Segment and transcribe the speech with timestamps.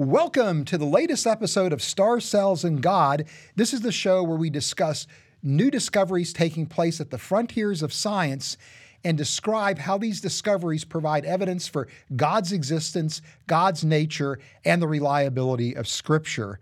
[0.00, 3.24] Welcome to the latest episode of Stars Cells and God.
[3.56, 5.08] This is the show where we discuss
[5.42, 8.56] new discoveries taking place at the frontiers of science
[9.02, 15.74] and describe how these discoveries provide evidence for God's existence, God's nature, and the reliability
[15.74, 16.60] of Scripture.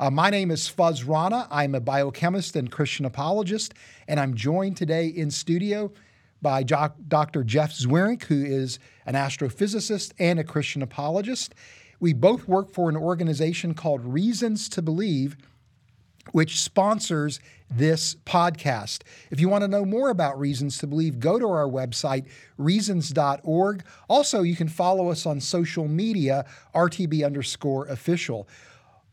[0.00, 1.46] Uh, my name is Fuz Rana.
[1.52, 3.74] I'm a biochemist and Christian apologist,
[4.08, 5.92] and I'm joined today in studio
[6.42, 7.44] by jo- Dr.
[7.44, 11.54] Jeff Zweerink, who is an astrophysicist and a Christian apologist.
[12.02, 15.36] We both work for an organization called Reasons to Believe,
[16.32, 17.38] which sponsors
[17.70, 19.02] this podcast.
[19.30, 22.26] If you want to know more about Reasons to Believe, go to our website,
[22.58, 23.84] reasons.org.
[24.08, 26.44] Also, you can follow us on social media,
[26.74, 28.48] RTB underscore official.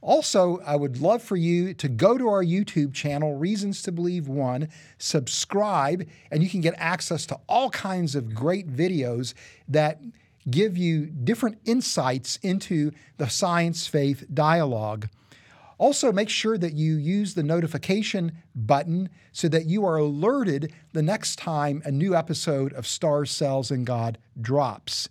[0.01, 4.27] Also, I would love for you to go to our YouTube channel, Reasons to Believe
[4.27, 4.67] One,
[4.97, 9.35] subscribe, and you can get access to all kinds of great videos
[9.67, 10.01] that
[10.49, 15.09] give you different insights into the science faith dialogue.
[15.77, 21.01] Also, make sure that you use the notification button so that you are alerted the
[21.01, 25.07] next time a new episode of Stars, Cells, and God drops.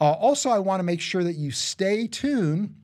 [0.00, 2.74] Uh, also, I want to make sure that you stay tuned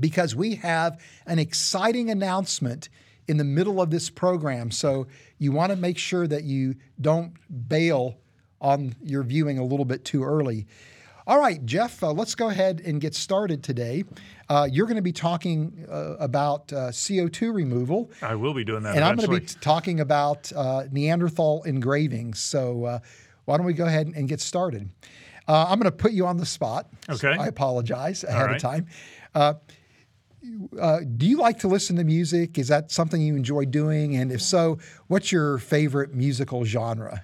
[0.00, 2.88] because we have an exciting announcement
[3.28, 4.70] in the middle of this program.
[4.70, 5.08] So
[5.38, 7.34] you want to make sure that you don't
[7.68, 8.16] bail
[8.60, 10.66] on your viewing a little bit too early.
[11.28, 14.04] All right, Jeff, uh, let's go ahead and get started today.
[14.48, 18.12] Uh, you're going to be talking uh, about uh, CO2 removal.
[18.22, 18.90] I will be doing that.
[18.90, 19.24] And eventually.
[19.24, 22.38] I'm going to be talking about uh, Neanderthal engravings.
[22.38, 22.98] So uh,
[23.44, 24.88] why don't we go ahead and get started?
[25.48, 26.88] I'm going to put you on the spot.
[27.08, 27.34] Okay.
[27.34, 28.56] So I apologize ahead right.
[28.56, 28.86] of time.
[29.34, 32.56] Uh, do you like to listen to music?
[32.56, 34.14] Is that something you enjoy doing?
[34.16, 37.22] And if so, what's your favorite musical genre?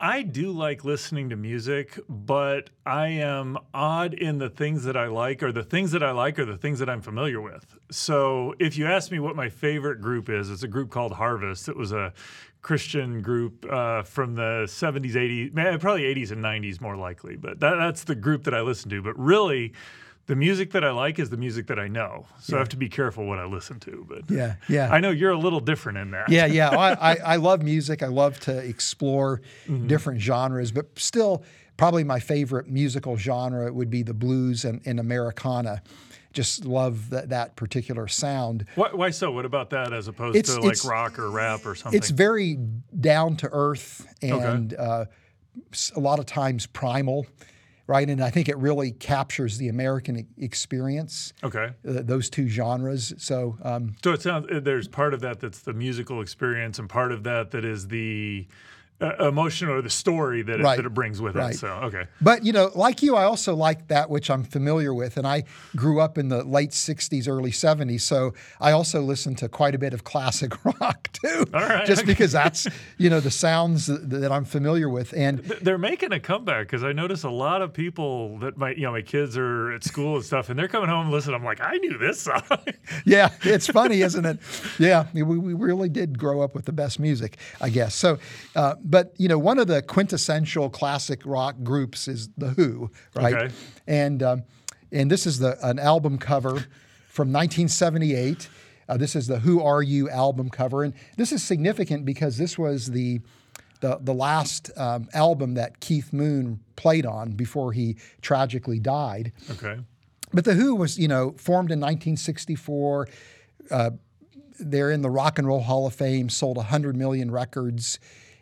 [0.00, 5.08] I do like listening to music, but I am odd in the things that I
[5.08, 7.76] like, or the things that I like are the things that I'm familiar with.
[7.90, 11.68] So if you ask me what my favorite group is, it's a group called Harvest.
[11.68, 12.12] It was a
[12.62, 17.74] Christian group uh, from the 70s, 80s, probably 80s and 90s more likely, but that,
[17.74, 19.02] that's the group that I listen to.
[19.02, 19.72] But really,
[20.28, 22.26] the music that I like is the music that I know.
[22.40, 24.06] So I have to be careful what I listen to.
[24.08, 24.88] But Yeah, yeah.
[24.92, 26.28] I know you're a little different in that.
[26.30, 26.68] yeah, yeah.
[26.70, 28.02] I, I, I love music.
[28.02, 29.40] I love to explore
[29.86, 31.42] different genres, but still,
[31.76, 35.82] probably my favorite musical genre would be the blues and, and Americana.
[36.34, 38.66] Just love that, that particular sound.
[38.74, 39.30] Why, why so?
[39.32, 41.96] What about that as opposed It's- to like rock or rap or something?
[41.96, 42.58] It's very
[43.00, 45.06] down to earth and uh,
[45.72, 47.26] s- a lot of times primal,
[47.88, 48.08] right?
[48.08, 51.70] And I think it really captures the American experience, okay.
[51.88, 53.14] uh, those two genres.
[53.18, 57.10] So, um, So it sounds there's part of that that's the musical experience, and part
[57.10, 58.46] of that that is the
[59.00, 60.76] uh, emotion or the story that it, Right.
[60.76, 61.54] that it brings with Right.
[61.54, 61.58] it.
[61.58, 65.16] So okay, But you know, like you, I also like that which I'm familiar with,
[65.16, 65.44] and I
[65.76, 69.78] grew up in the late '60s, early '70s, so I also listen to quite a
[69.78, 71.44] bit of classic rock too.
[71.54, 72.06] All right, just okay.
[72.12, 72.66] because that's
[72.96, 76.82] you know the sounds that, that I'm familiar with, and they're making a comeback because
[76.82, 80.16] I notice a lot of people that my you know my kids are at school
[80.16, 81.36] and stuff, and they're coming home and listening.
[81.36, 82.42] I'm like, I knew this song.
[83.04, 84.38] yeah, it's funny, isn't it?
[84.78, 87.94] Yeah, we, we really did grow up with the best music, I guess.
[87.94, 88.18] So,
[88.56, 93.34] uh, but you know, one of the quintessential classic rock groups is the Who, right?
[93.34, 93.54] Okay.
[93.86, 94.42] And um,
[94.90, 96.66] and this is the an album cover
[97.08, 98.48] from 1978.
[98.88, 102.58] Uh, this is the Who Are You album cover, and this is significant because this
[102.58, 103.20] was the
[103.80, 109.32] the, the last um, album that Keith Moon played on before he tragically died.
[109.50, 109.78] okay,
[110.32, 113.08] But the Who was, you know, formed in 1964.
[113.70, 113.90] Uh,
[114.58, 118.00] they're in the Rock and Roll Hall of Fame, sold 100 million records,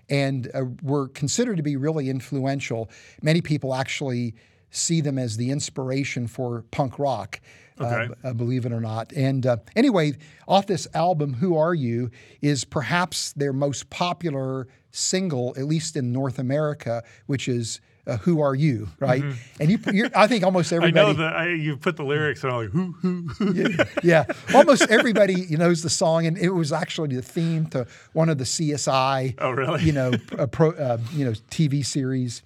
[0.09, 2.91] and uh, were considered to be really influential.
[3.22, 4.34] Many people actually
[4.71, 7.41] see them as the inspiration for punk rock.
[7.78, 8.09] Okay.
[8.25, 9.12] Uh, believe it or not.
[9.12, 10.17] And uh, anyway,
[10.49, 16.11] off this album, Who Are You, is perhaps their most popular single, at least in
[16.11, 19.23] North America, which is uh, Who Are You, right?
[19.61, 20.82] And you, you're, I think almost Mm-hmm.
[20.85, 21.19] I everybody.
[21.19, 23.75] know that you put the lyrics and I'm like, who, who, who.
[24.03, 24.25] yeah,
[24.55, 28.44] almost everybody knows the song, and it was actually the theme to one of the
[28.44, 29.35] CSI.
[29.38, 29.82] Oh, really?
[29.82, 32.43] You know, a pro, uh, you know, TV series.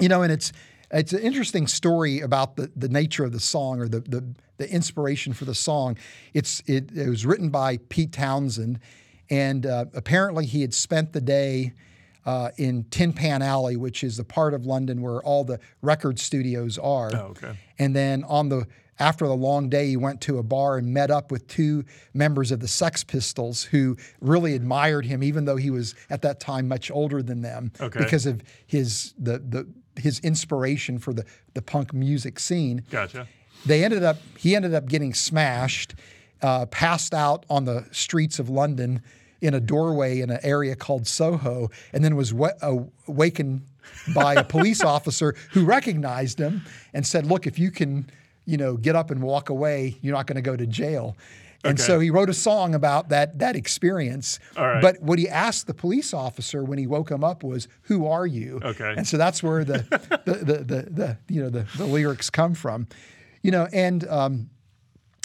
[0.00, 0.52] You know, and it's
[0.90, 4.24] it's an interesting story about the, the nature of the song or the, the
[4.56, 5.96] the inspiration for the song.
[6.32, 8.80] It's it, it was written by Pete Townshend,
[9.30, 11.72] and uh, apparently he had spent the day.
[12.26, 16.18] Uh, in Tin Pan Alley, which is the part of London where all the record
[16.18, 17.10] studios are.
[17.14, 17.58] Oh, okay.
[17.78, 18.66] And then on the
[18.98, 21.84] after the long day, he went to a bar and met up with two
[22.14, 26.40] members of the Sex Pistols who really admired him, even though he was at that
[26.40, 27.98] time much older than them, Okay.
[27.98, 29.66] because of his the the
[30.00, 32.84] his inspiration for the the punk music scene.
[32.90, 33.26] Gotcha.
[33.66, 35.94] they ended up he ended up getting smashed,
[36.40, 39.02] uh, passed out on the streets of London
[39.44, 42.52] in a doorway in an area called Soho, and then was wa-
[43.06, 43.62] awakened
[44.14, 46.62] by a police officer who recognized him
[46.94, 48.08] and said, "Look, if you can,
[48.46, 51.16] you know, get up and walk away, you're not going to go to jail."
[51.62, 51.86] And Okay.
[51.86, 54.38] so he wrote a song about that that experience.
[54.56, 54.80] Right.
[54.82, 58.26] But what he asked the police officer when he woke him up was, "Who are
[58.26, 58.94] you?" Okay.
[58.96, 59.78] And so that's where the
[60.24, 62.86] the, the, the, the you know the, the lyrics come from,
[63.42, 64.48] you know, and um,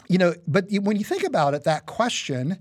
[0.10, 2.57] you know, but when you think about it, that question,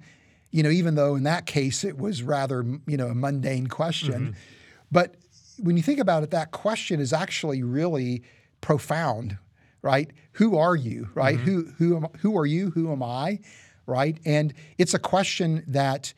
[0.50, 4.36] you know, even though in that case it was rather you know a mundane question,
[4.90, 5.16] but
[5.58, 8.22] when you think about it, that question is actually really
[8.60, 9.36] profound,
[9.82, 10.10] right?
[10.32, 11.36] Who are you, right?
[11.44, 12.70] Who who am, who are you?
[12.70, 13.40] Who am I,
[13.86, 14.18] right?
[14.24, 16.14] And it's a question that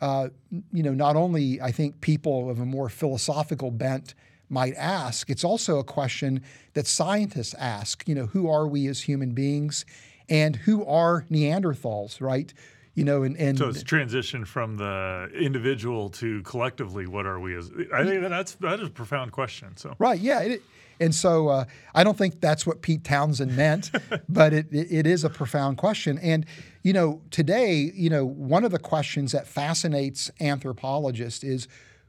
[0.00, 0.28] uh,
[0.72, 4.14] you know not only I think people of a more philosophical bent
[4.48, 6.42] might ask, it's also a question
[6.74, 8.06] that scientists ask.
[8.08, 9.84] You know, who are we as human beings,
[10.28, 12.52] and who are Neanderthals, right?
[12.94, 17.06] You know, and and So it's transition from the individual to collectively.
[17.06, 17.70] What are we as?
[17.94, 19.76] I think that's that is a profound question.
[19.76, 20.20] So Right.
[20.20, 20.40] Yeah.
[20.40, 20.62] It,
[21.00, 21.64] and so uh,
[21.94, 23.90] I don't think that's what Pete Townshend meant,
[24.28, 26.18] but it, it, it is a profound question.
[26.18, 26.44] And,
[26.82, 31.66] you know, today, you know, one of the questions that fascinates anthropologists is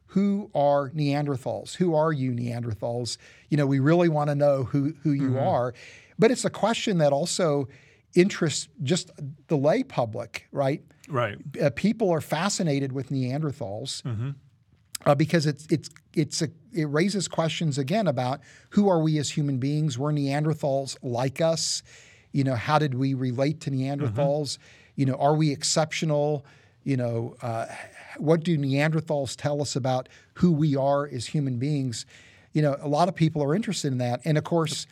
[0.08, 1.76] who are Neanderthals?
[1.76, 3.16] Who are you, Neanderthals?
[3.50, 5.74] You know, we really want to know who, who you are.
[6.20, 7.70] But it's a question that also
[8.16, 9.12] interests just
[9.48, 10.84] the lay public, right?
[11.10, 14.04] right, uh, people are fascinated with Neanderthals
[15.06, 18.42] uh, because it's it's it's a, it raises questions again about
[18.72, 19.98] who are we as human beings?
[19.98, 21.84] Were Neanderthals like us?
[22.32, 24.58] You know, how did we relate to Neanderthals?
[24.96, 26.46] You know, are we exceptional?
[26.84, 27.68] You know, uh,
[28.18, 32.06] what do Neanderthals tell us about who we are as human beings?
[32.54, 34.88] You know, a lot of people are interested in that, and of course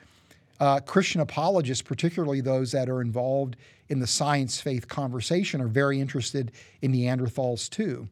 [0.60, 3.56] uh, Christian apologists, particularly those that are involved
[3.88, 6.52] in the science faith conversation, are very interested
[6.82, 8.08] in Neanderthals too,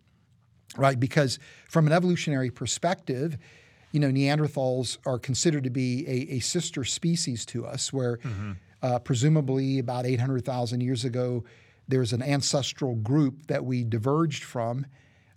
[0.77, 0.99] right?
[0.99, 1.39] Because
[1.69, 3.37] from an evolutionary perspective,
[3.91, 8.19] you know, Neanderthals are considered to be a, a sister species to us, where
[8.81, 11.43] uh, presumably about 800,000 years ago,
[11.87, 14.85] there's an ancestral group that we diverged from,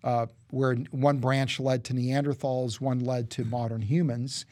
[0.03, 4.47] uh, where one branch led to Neanderthals, one led to modern humans.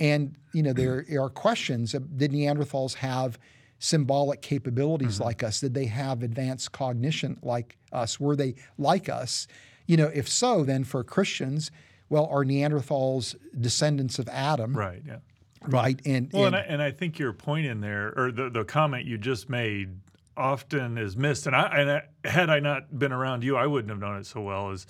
[0.00, 1.20] And you know there mm-hmm.
[1.20, 3.38] are questions: Did Neanderthals have
[3.78, 5.24] symbolic capabilities mm-hmm.
[5.24, 5.60] like us?
[5.60, 8.18] Did they have advanced cognition like us?
[8.18, 9.46] Were they like us?
[9.86, 11.70] You know, if so, then for Christians,
[12.08, 14.76] well, are Neanderthals descendants of Adam?
[14.76, 15.18] right, yeah.
[15.66, 16.00] Right.
[16.06, 18.64] And, Well, and- and I, and I think your point in there, or the, the
[18.64, 19.90] comment you just made,
[20.36, 21.46] often is missed.
[21.46, 24.26] And I, and I, had I not been around you, I wouldn't have known it
[24.26, 24.70] so well.
[24.70, 24.86] Is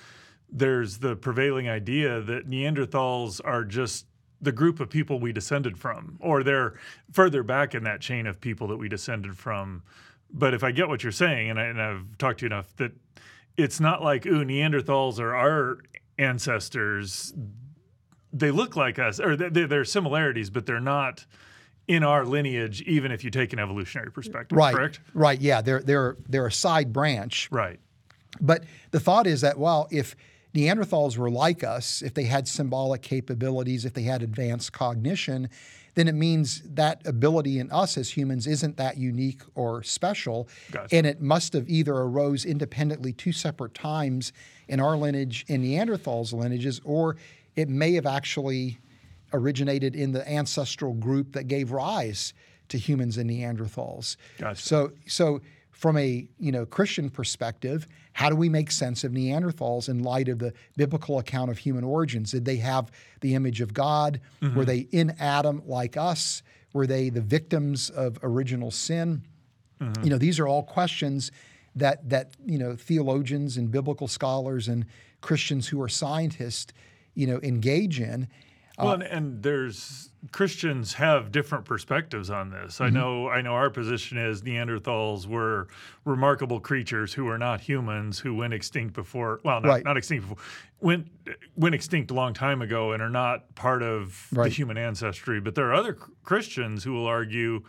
[0.49, 4.07] there's the prevailing idea that Neanderthals are just
[4.41, 6.75] the group of people we descended from, or they're
[7.13, 9.83] further back in that chain of people that we descended from.
[10.33, 12.75] But if I get what you're saying, and, I, and I've talked to you enough,
[12.77, 12.93] that
[13.57, 15.79] it's not like, ooh, Neanderthals are our
[16.19, 17.35] ancestors
[18.33, 21.27] they look like us, or th- th- there are similarities, but they're not
[21.89, 24.57] in our lineage, even if you take an evolutionary perspective.
[24.57, 24.75] right.
[24.75, 25.01] Correct.
[25.15, 25.41] Right.
[25.41, 25.61] Yeah.
[25.61, 27.49] They're they're they're a side branch.
[27.51, 27.81] Right.
[28.41, 30.15] But the thought is that, well, if
[30.55, 35.49] Neanderthals were like us, if they had symbolic capabilities, if they had advanced cognition,
[35.95, 40.49] then it means that ability in us as humans isn't that unique or special.
[40.71, 40.97] Gotcha.
[40.97, 44.33] And it must have either arose independently two separate times
[44.69, 47.17] in our lineage in Neanderthals' lineages, or
[47.57, 48.79] it may have actually
[49.33, 52.33] originated in the ancestral group that gave rise
[52.69, 54.17] to humans and Neanderthals.
[54.39, 54.61] Gotcha.
[54.61, 55.41] So, so
[55.71, 60.29] from a you know Christian perspective, how do we make sense of Neanderthals in light
[60.29, 62.33] of the biblical account of human origins?
[62.33, 62.91] Did they have
[63.21, 64.21] the image of God?
[64.43, 64.57] Mm-hmm.
[64.59, 66.43] Were they in Adam like us?
[66.73, 69.23] Were they the victims of original sin?
[69.81, 70.05] Mm-hmm.
[70.05, 71.31] You know, these are all questions
[71.77, 74.85] that that you know theologians and biblical scholars and
[75.21, 76.73] Christians who are scientists,
[77.15, 78.29] you know, engage in.
[78.85, 82.75] Well, and, and there's Christians have different perspectives on this.
[82.75, 82.83] Mm-hmm.
[82.85, 83.29] I know.
[83.29, 85.69] I know our position is Neanderthals were
[86.05, 89.41] remarkable creatures who are not humans who went extinct before.
[89.45, 89.85] Well, not, Right.
[89.85, 90.45] not extinct before.
[90.81, 91.09] Went
[91.57, 95.41] went extinct a long time ago and are not part of the human ancestry.
[95.41, 97.63] But there are other Christians who will argue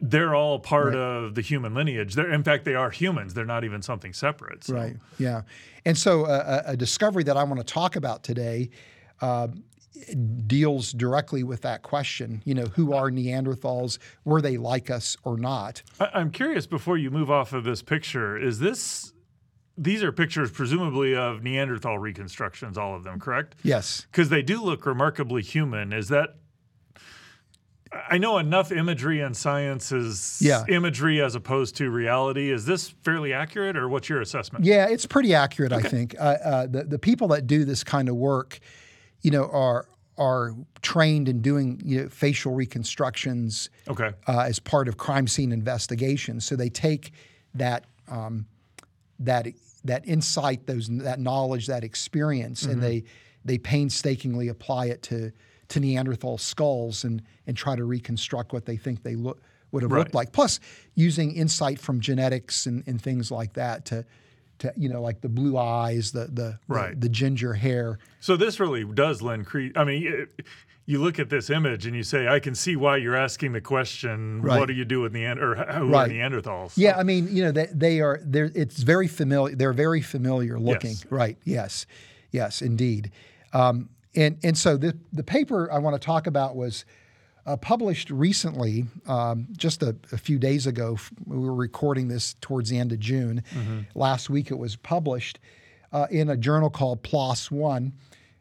[0.00, 2.14] they're all part of the human lineage.
[2.14, 3.34] They're, in fact, they are humans.
[3.34, 4.64] They're not even something separate.
[4.64, 4.74] So.
[4.74, 4.96] Right.
[5.18, 5.42] Yeah.
[5.84, 8.70] And so uh, a, a discovery that I want to talk about today
[9.20, 9.48] uh,
[10.46, 12.42] deals directly with that question.
[12.44, 13.98] You know, who are Neanderthals?
[14.24, 15.82] Were they like us or not?
[16.00, 19.12] I, I'm curious before you move off of this picture, is this
[19.80, 23.54] these are pictures presumably of Neanderthal reconstructions, all of them, correct?
[23.62, 24.06] Yes.
[24.10, 25.92] Because they do look remarkably human.
[25.92, 26.30] Is that
[28.10, 30.64] I know enough imagery and science is Yeah.
[30.68, 32.50] imagery as opposed to reality.
[32.50, 34.64] Is this fairly accurate, or what's your assessment?
[34.64, 36.14] Yeah, it's pretty accurate, I think.
[36.18, 38.58] Uh, uh, the the people that do this kind of work,
[39.22, 44.10] you know, are are trained in doing you know, facial reconstructions Okay.
[44.26, 46.44] uh, as part of crime scene investigations.
[46.44, 47.12] So they take
[47.54, 48.46] that um,
[49.20, 49.46] that
[49.84, 52.72] that insight, those that knowledge, that experience, Mm-hmm.
[52.72, 53.04] and they
[53.44, 55.30] they painstakingly apply it to
[55.68, 59.92] to Neanderthal skulls and and try to reconstruct what they think they look would have
[59.92, 60.32] looked like.
[60.32, 60.60] Plus,
[60.94, 64.04] using insight from genetics and, and things like that to
[64.58, 66.94] to you know like the blue eyes, the the Right.
[66.94, 67.98] the, the ginger hair.
[68.20, 69.76] So this really does lend credence.
[69.76, 70.46] I mean, it,
[70.86, 73.60] you look at this image and you say, "I can see why you're asking the
[73.60, 74.40] question.
[74.42, 74.58] Right.
[74.58, 76.10] What do you do with Neand or who Right.
[76.10, 79.54] are Neanderthals?" Yeah, I mean, you know, they, they are they're it's very familiar.
[79.54, 80.90] They're very familiar looking.
[80.92, 81.06] Yes.
[81.10, 81.38] Right.
[81.44, 81.86] Yes.
[82.30, 83.10] Yes, indeed.
[83.52, 86.84] Um, and and so the the paper I want to talk about was
[87.48, 90.98] uh, published recently, um, just a, a few days ago.
[91.26, 93.42] We were recording this towards the end of June.
[93.94, 95.38] Last week it was published
[95.90, 97.94] uh, in a journal called PLOS One,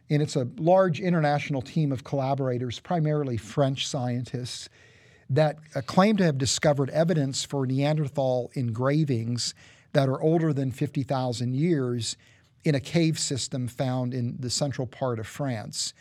[0.09, 4.67] and it's a large international team of collaborators, primarily French scientists
[5.29, 9.55] that uh, claim to have discovered evidence for Neanderthal engravings
[9.93, 12.17] that are older than 50,000 years
[12.65, 15.93] in a cave system found in the central part of France.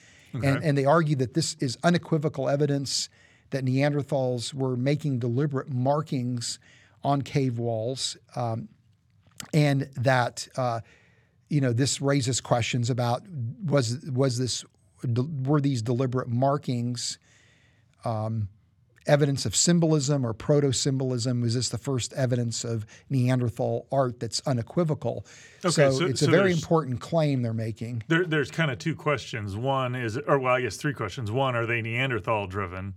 [0.45, 3.09] And, and they argue that this is unequivocal evidence
[3.51, 6.59] that Neanderthals were making deliberate markings
[7.05, 8.69] on cave walls, um,
[9.55, 10.81] and that uh,
[11.49, 13.23] you know this raises questions about
[13.65, 14.65] was was this
[15.45, 17.19] were these deliberate markings
[19.07, 21.41] evidence of symbolism or proto symbolism?
[21.41, 25.27] Was this the first evidence of Neanderthal art that's unequivocal?
[25.65, 28.03] Okay, so, so- it's so a very important claim they're making.
[28.09, 29.57] There, there's kind of two questions.
[29.57, 31.31] One is, or well, I guess three questions.
[31.31, 32.95] One, are they Neanderthal driven?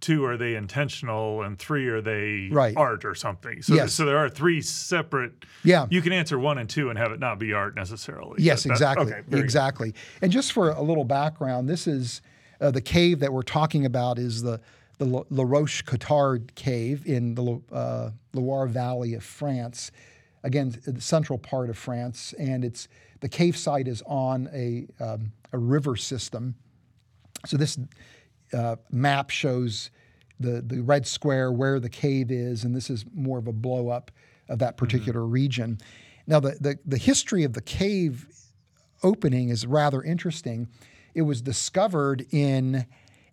[0.00, 1.42] Two, are they intentional?
[1.42, 2.76] And three, are they Right.
[2.76, 3.62] art or something?
[3.62, 3.92] So, Yes.
[3.94, 5.44] so there are three separate.
[5.62, 5.86] Yeah.
[5.90, 8.42] You can answer one and two and have it not be art necessarily.
[8.42, 9.04] Yes, That- exactly.
[9.06, 9.44] okay, very good.
[9.44, 9.94] exactly.
[10.20, 12.20] And just for a little background, this is
[12.60, 14.60] uh, the cave that we're talking about is the
[15.02, 19.90] the La La Roche Cotard cave in the uh, Loire Valley of France.
[20.44, 22.88] Again, the central part of France, and it's
[23.20, 26.54] the cave site is on a um, a river system.
[27.46, 27.78] So this
[28.52, 29.90] uh, map shows
[30.38, 33.88] the the red square where the cave is, and this is more of a blow
[33.88, 34.10] up
[34.48, 35.78] of that particular region.
[36.26, 38.26] Now, the, the the history of the cave
[39.02, 40.68] opening is rather interesting.
[41.14, 42.86] It was discovered in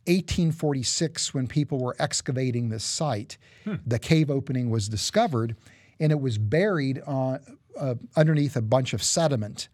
[0.10, 3.38] 1846 when people were excavating this site.
[3.86, 5.56] The cave opening was discovered,
[6.00, 7.40] and it was buried on,
[7.80, 9.70] uh, underneath a bunch of sediment.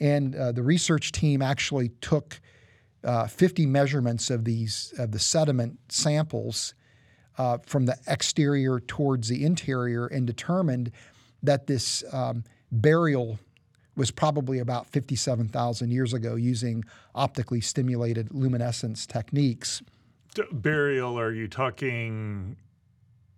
[0.00, 2.40] And uh, the research team actually took
[3.04, 6.74] uh, 50 measurements of these of the sediment samples
[7.38, 10.92] uh, from the exterior towards the interior and determined
[11.42, 13.38] that this um, burial
[14.00, 16.82] was probably about 57,000 years ago using
[17.14, 19.82] optically stimulated luminescence techniques.
[20.34, 22.56] D- Burial, are you talking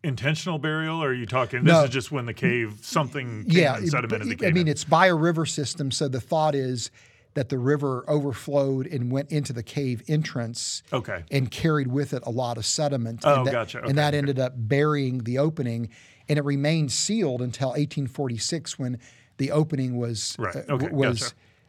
[0.05, 1.81] intentional burial or are you talking No.
[1.81, 4.51] this is just when the cave something came yeah, and it- sedimented the cave?
[4.51, 6.93] I mean, it's by a river system, so the thought is
[7.35, 11.25] that the river overflowed and went into the cave entrance okay.
[11.33, 13.23] and carried with it a lot of sediment.
[13.25, 13.83] Oh, and that, gotcha.
[13.83, 14.19] And that okay.
[14.19, 15.89] ended up burying the opening,
[16.29, 19.01] and it remained sealed until 1846 when
[19.43, 20.55] the opening was Right.
[20.57, 21.19] uh, Okay, w- was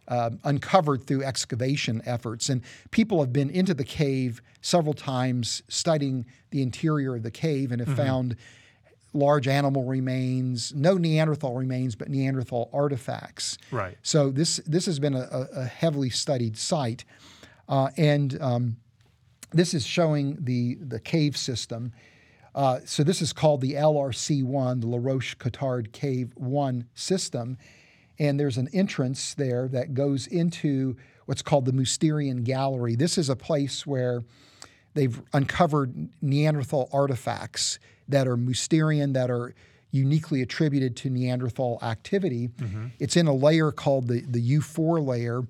[0.08, 0.26] gotcha.
[0.28, 2.50] um, uncovered through excavation efforts.
[2.50, 2.62] And
[2.92, 7.80] people have been into the cave several times, studying the interior of the cave, and
[7.80, 8.08] have Mm-hmm.
[8.08, 8.36] found
[9.16, 13.58] large animal remains, no Neanderthal remains, but Neanderthal artifacts.
[13.72, 13.98] Right.
[14.02, 17.06] So this this has been a, a a heavily studied site,
[17.70, 18.78] uh, and um,
[19.52, 21.92] this is showing the the cave system.
[22.56, 27.58] Uh, so this is called the LRC1, the La Roche Cotard Cave One system,
[28.20, 30.96] and there's an entrance there that goes into
[31.26, 32.96] what's called the Mousterian Gallery.
[32.96, 34.24] This is a place where
[34.94, 39.56] they've uncovered Neanderthal artifacts that are Mousterian, that are
[39.92, 42.50] uniquely attributed to Neanderthal activity.
[43.00, 45.44] It's in a layer called the, the U4 layer,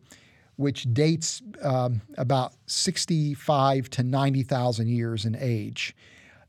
[0.57, 5.95] which dates um, about 65 to 90,000 years in age.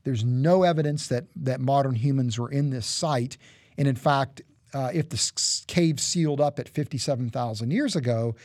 [0.04, 3.36] There's no evidence that, that modern humans were in this site.
[3.76, 4.42] And in fact,
[4.72, 8.36] uh, if the cave sealed up at 57,000 years ago,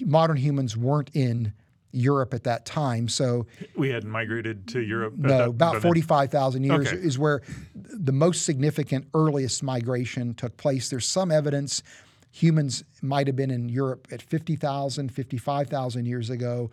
[0.00, 1.52] modern humans weren't in
[1.92, 3.08] Europe at that time.
[3.08, 5.14] So We hadn't migrated to Europe.
[5.16, 6.96] no, that- about 45,000 years Okay.
[6.96, 7.42] is where
[7.74, 10.88] the most significant earliest migration took place.
[10.88, 11.82] There's some evidence
[12.30, 16.70] humans might have been in Europe at 50,000, 55,000 years ago.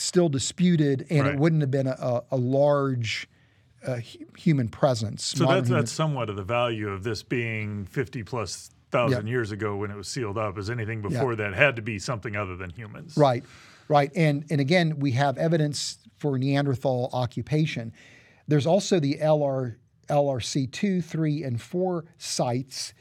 [0.00, 1.34] Still disputed, and Right.
[1.34, 3.28] it wouldn't have been a, a, large
[3.86, 3.96] uh,
[4.36, 5.24] human presence.
[5.24, 9.52] So that's human- that's somewhat of the value of this being 50 plus thousand years
[9.52, 10.58] ago when it was sealed up.
[10.58, 13.16] Is anything before that had to be something other than humans?
[13.16, 13.44] Right,
[13.88, 14.10] right.
[14.16, 17.92] And and again, we have evidence for Neanderthal occupation.
[18.48, 19.76] There's also the LR
[20.08, 22.94] LRC two, three, and four sites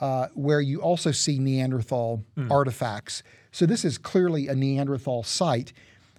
[0.00, 3.22] uh, where you also see Neanderthal artifacts.
[3.52, 5.72] So this is clearly a Neanderthal site.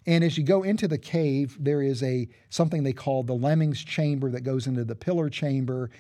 [0.07, 3.83] And as you go into the cave, there is a something they call the Lemmings
[3.83, 5.91] chamber that goes into the pillar chamber.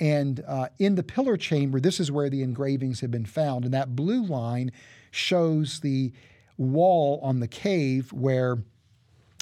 [0.00, 3.66] And uh, in the pillar chamber, this is where the engravings have been found.
[3.66, 4.72] And that blue line
[5.10, 6.12] shows the
[6.56, 8.56] wall on the cave where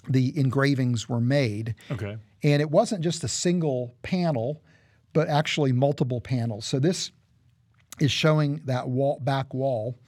[0.08, 1.76] the engravings were made.
[1.90, 2.16] Okay.
[2.42, 4.60] And it wasn't just a single panel,
[5.12, 6.66] but actually multiple panels.
[6.66, 7.12] So this
[8.00, 9.98] is showing that wall, back wall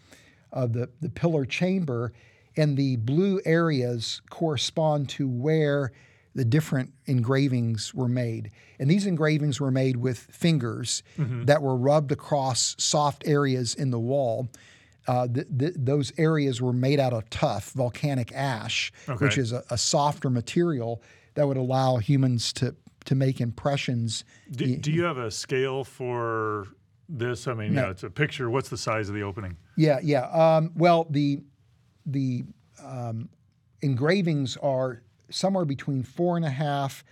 [0.50, 2.12] of the, the pillar chamber,
[2.56, 5.92] and the blue areas correspond to where
[6.34, 8.50] the different engravings were made.
[8.78, 13.98] And these engravings were made with fingers that were rubbed across soft areas in the
[14.00, 14.48] wall.
[15.06, 19.62] Uh, th- th- those areas were made out of tuff, volcanic ash, which is a,
[19.68, 21.02] a softer material
[21.34, 24.24] that would allow humans to to make impressions.
[24.52, 26.68] Do, do you have a scale for
[27.08, 27.48] this?
[27.48, 27.82] I mean, No.
[27.82, 28.48] yeah, it's a picture.
[28.48, 29.56] What's the size of the opening?
[29.76, 30.26] Yeah, yeah.
[30.28, 31.42] Um, well, the
[32.06, 32.44] the
[32.82, 33.28] um,
[33.80, 37.04] engravings are somewhere between four and a half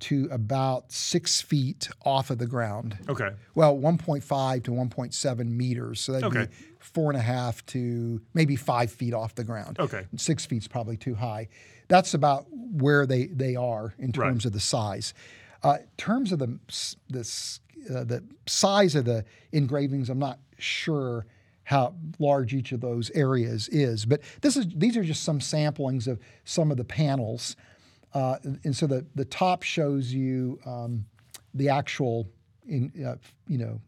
[0.00, 2.96] to about six feet off of the ground.
[3.08, 3.30] Okay.
[3.54, 6.00] Well, 1.5 to 1.7 meters.
[6.00, 6.46] So that'd Okay.
[6.46, 9.78] be four and a half to maybe five feet off the ground.
[9.80, 10.06] Okay.
[10.16, 11.48] Six feet's probably too high.
[11.88, 14.28] That's about where they, they are in Right.
[14.28, 15.14] terms of the size.
[15.64, 16.58] Uh, in terms of the
[17.10, 17.58] the
[17.90, 21.26] uh, the size of the engravings, I'm not sure
[21.68, 24.06] how large each of those areas is.
[24.06, 27.56] But this is these are just some samplings of some of the panels.
[28.14, 31.04] Uh, and so the, the top shows you um,
[31.52, 32.26] the actual,
[32.66, 33.16] in, uh,
[33.46, 33.82] you know,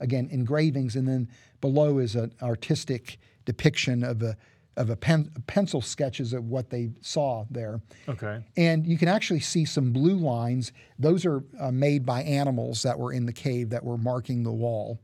[0.00, 1.28] again engravings, and then
[1.60, 4.36] below is an artistic depiction of a
[4.76, 7.80] of a pen, pencil sketches of what they saw there.
[8.08, 8.42] Okay.
[8.56, 10.72] And you can actually see some blue lines.
[10.98, 14.52] Those are uh, made by animals that were in the cave that were marking the
[14.52, 14.98] wall.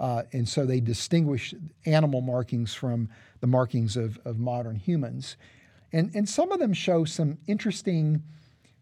[0.00, 1.54] Uh, and so they distinguish
[1.86, 3.08] animal markings from
[3.40, 5.36] the markings of, of modern humans.
[5.92, 8.22] And, and some of them show some interesting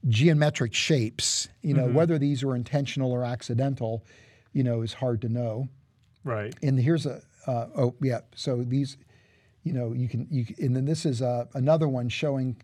[0.08, 1.48] geometric shapes.
[1.62, 4.04] You know, whether these were intentional or accidental,
[4.52, 5.68] you know, is hard to know
[6.24, 6.54] Right.
[6.62, 8.98] and here's a uh, oh yeah so these
[9.62, 12.56] you know you can you and then this is uh, another one showing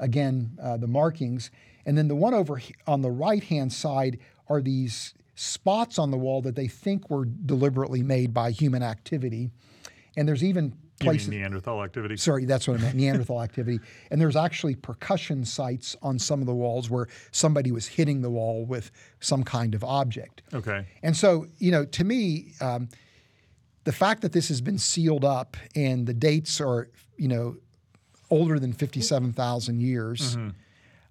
[0.00, 1.50] again uh, the markings
[1.84, 6.18] and then the one over on the right hand side are these spots on the
[6.18, 9.50] wall that they think were deliberately made by human activity
[10.16, 12.16] and there's even places Neanderthal activity?
[12.16, 16.46] sorry that's what i meant neanderthal activity and there's actually percussion sites on some of
[16.46, 18.90] the walls where somebody was hitting the wall with
[19.20, 20.86] some kind of object Okay.
[21.02, 22.88] and so, you know, to me, um,
[23.84, 27.56] the fact that this has been sealed up and the dates are, you know,
[28.30, 30.36] older than 57,000 years,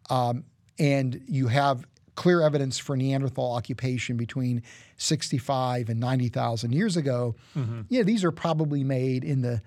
[0.10, 0.44] um,
[0.80, 1.86] and you have
[2.22, 4.62] clear evidence for Neanderthal occupation between
[4.98, 7.82] 65 and 90,000 years ago, mm-hmm.
[7.90, 9.60] yeah, these are probably made in the,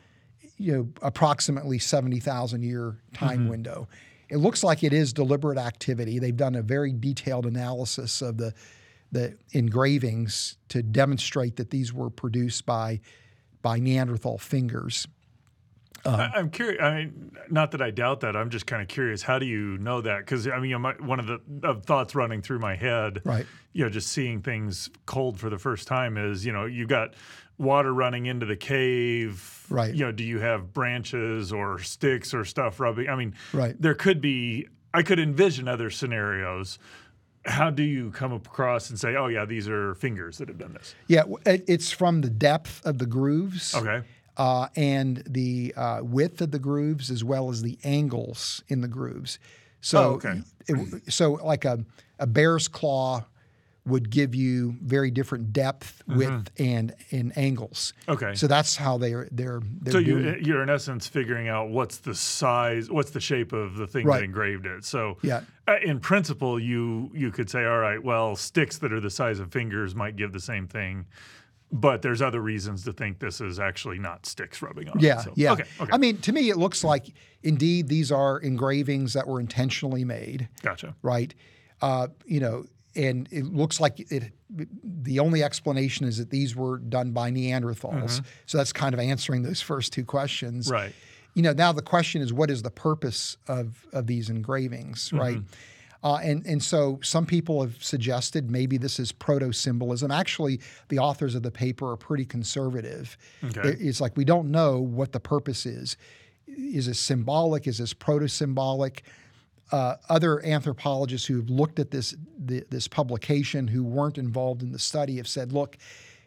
[0.57, 3.49] you know, approximately 70,000 year time mm-hmm.
[3.49, 3.88] window.
[4.29, 6.21] It looks like it is deliberate activity.
[6.21, 8.55] They've done a very detailed analysis of the
[9.11, 13.01] the engravings to demonstrate that these were produced by
[13.62, 15.09] by Neanderthal fingers.
[16.05, 16.29] Uh-huh.
[16.35, 16.83] I, I'm curious.
[16.83, 18.37] I mean, not that I doubt that.
[18.37, 19.23] I'm just kind of curious.
[19.23, 20.19] How do you know that?
[20.19, 23.23] Because I mean, you know, my, one of the of thoughts running through my head,
[23.25, 23.47] Right.
[23.73, 27.14] You know, just seeing things cold for the first time is, you know, you got
[27.59, 29.64] water running into the cave.
[29.69, 29.95] Right.
[29.95, 33.09] You know, do you have branches or sticks or stuff rubbing?
[33.09, 33.81] I mean, Right.
[33.81, 34.69] There could be.
[34.93, 36.79] I could envision other scenarios.
[37.47, 40.73] How do you come across and say, "Oh yeah, these are fingers that have done
[40.73, 40.95] this"?
[41.09, 43.75] Yeah, it's from the depth of the grooves.
[43.75, 44.03] Okay.
[44.37, 48.88] Uh, and the uh, width of the grooves as well as the angles in the
[48.88, 49.38] grooves.
[49.81, 50.42] So, Oh, okay.
[50.66, 51.85] it- so like a,
[52.18, 53.25] a bear's claw
[53.87, 57.92] would give you very different depth, width, and and angles.
[58.09, 58.12] Mm-hmm.
[58.12, 58.35] Okay.
[58.35, 60.25] So that's how they're they're they're So doing.
[60.25, 64.07] you, you're in essence figuring out what's the size, what's the shape of the thing
[64.07, 64.20] Right.
[64.20, 64.87] that engraved it.
[64.87, 65.42] So Yeah.
[65.68, 69.38] uh, in principle, you you could say, all right, well, sticks that are the size
[69.38, 71.05] of fingers might give the same thing,
[71.72, 74.98] but there's other reasons to think this is actually not sticks rubbing on.
[74.98, 75.03] it.
[75.03, 75.53] yeah, So, yeah.
[75.53, 75.64] Okay.
[75.81, 75.90] Okay.
[75.92, 80.48] I mean, to me, it looks like indeed these are engravings that were intentionally made.
[80.62, 80.94] gotcha.
[81.03, 81.35] right?
[81.81, 82.64] Uh, you know,
[82.96, 84.33] and it looks like it.
[84.85, 88.24] The only explanation is that these were done by Neanderthals.
[88.46, 90.66] So that's kind of answering those first two questions.
[90.66, 90.74] Mm-hmm.
[90.74, 90.92] Right.
[91.35, 95.38] you know, now the question is, what is the purpose of of these engravings, right?
[96.05, 100.11] Uh, and and so some people have suggested maybe this is proto symbolism.
[100.11, 103.17] Actually, the authors of the paper are pretty conservative.
[103.43, 103.71] Okay.
[103.71, 105.97] It- It's like we don't know what the purpose is.
[106.47, 107.67] Is this symbolic?
[107.67, 109.03] Is this proto symbolic?
[109.73, 114.73] Uh, other anthropologists who have looked at this the, this publication who weren't involved in
[114.73, 115.79] the study have said, look,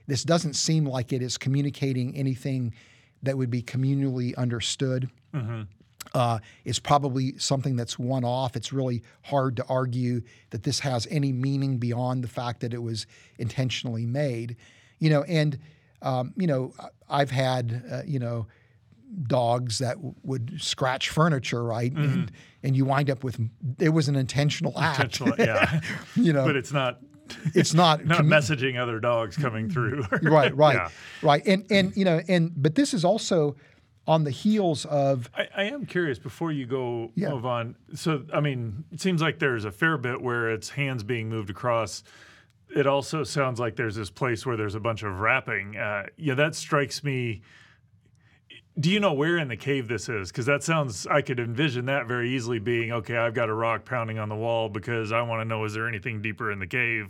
[0.07, 2.73] this doesn't seem like it is communicating anything
[3.21, 5.07] that would be communally understood.
[6.13, 8.55] Uh, it's probably something that's one off.
[8.55, 12.81] It's really hard to argue that this has any meaning beyond the fact that it
[12.81, 13.05] was
[13.37, 14.55] intentionally made.
[14.99, 15.57] You know, and
[16.01, 16.73] um, you know,
[17.09, 18.47] I've had uh, you know
[19.27, 21.91] dogs that w- would scratch furniture, right?
[21.91, 22.31] And
[22.63, 23.39] and you wind up with
[23.79, 24.99] it was an intentional act.
[25.21, 25.81] Intentional, yeah.
[26.15, 26.99] you know, but it's not
[27.53, 30.03] it's not not commu- messaging other dogs coming through.
[30.23, 30.89] right, right, Yeah.
[31.21, 31.45] right.
[31.45, 33.55] And and you know, and but this is also
[34.07, 37.29] on the heels of I, I am curious before you go Yeah.
[37.31, 37.75] move on.
[37.93, 41.49] So, I mean, it seems like there's a fair bit where it's hands being moved
[41.49, 42.03] across.
[42.75, 45.77] It also sounds like there's this place where there's a bunch of rapping.
[45.77, 47.41] Uh, yeah, that strikes me.
[48.79, 50.29] Do you know where in the cave this is?
[50.31, 53.85] Because that sounds, I could envision that very easily being okay, I've got a rock
[53.85, 56.67] pounding on the wall because I want to know is there anything deeper in the
[56.67, 57.09] cave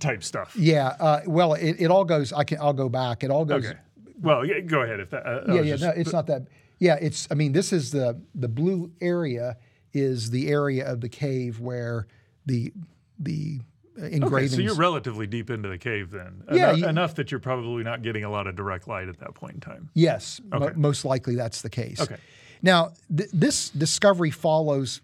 [0.00, 0.54] type stuff.
[0.54, 0.88] yeah.
[1.00, 2.32] Uh, well, it, it all goes.
[2.32, 2.58] I can.
[2.60, 3.24] I'll go back.
[3.24, 3.64] It all goes.
[3.66, 3.78] Okay.
[4.20, 5.00] Well, yeah, go ahead.
[5.00, 5.62] If that, uh, Yeah, yeah.
[5.76, 6.46] just- No, it's not that.
[6.78, 7.26] Yeah, it's.
[7.30, 9.56] I mean, this is the the blue area
[9.92, 12.06] is the area of the cave where
[12.44, 12.72] the
[13.18, 13.60] the
[13.98, 16.42] uh, Okay, so you're relatively deep into the cave then.
[16.52, 19.18] Yeah, Enough, you- enough that you're probably not getting a lot of direct light at
[19.20, 19.88] that point in time.
[19.94, 20.74] Yes, Okay.
[20.76, 21.98] most likely that's the case.
[22.00, 22.16] Okay.
[22.62, 25.00] Now, th- this discovery follows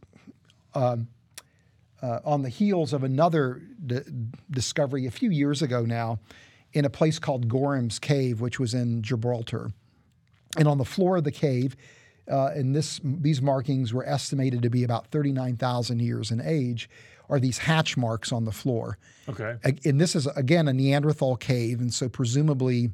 [0.74, 1.08] um,
[2.02, 4.00] uh, on the heels of another d-
[4.50, 6.18] discovery a few years ago now
[6.72, 9.72] in a place called Gorham's Cave, which was in Gibraltar.
[10.56, 11.76] And on the floor of the cave,
[12.30, 16.88] uh, and this these markings were estimated to be about 39,000 years in age,
[17.28, 18.98] are these hatch marks on the floor.
[19.28, 19.56] Okay.
[19.84, 21.80] And this is, again, a Neanderthal cave.
[21.80, 22.90] And so presumably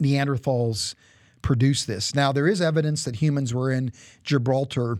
[0.00, 0.94] Neanderthals
[1.40, 2.14] produced this.
[2.14, 4.98] Now, there is evidence that humans were in Gibraltar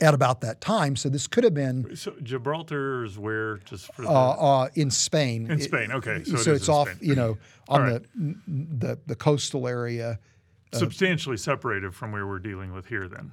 [0.00, 0.96] at about that time.
[0.96, 4.90] So this could have been So Gibraltar is where, just for the, uh, uh, in
[4.90, 5.50] Spain.
[5.50, 5.92] in Spain.
[5.92, 6.24] Okay.
[6.24, 7.08] So, So, it it's off, Spain.
[7.08, 8.02] you know, on All the,
[8.46, 10.18] the the coastal area.
[10.72, 13.32] substantially separated from where we're dealing with here then.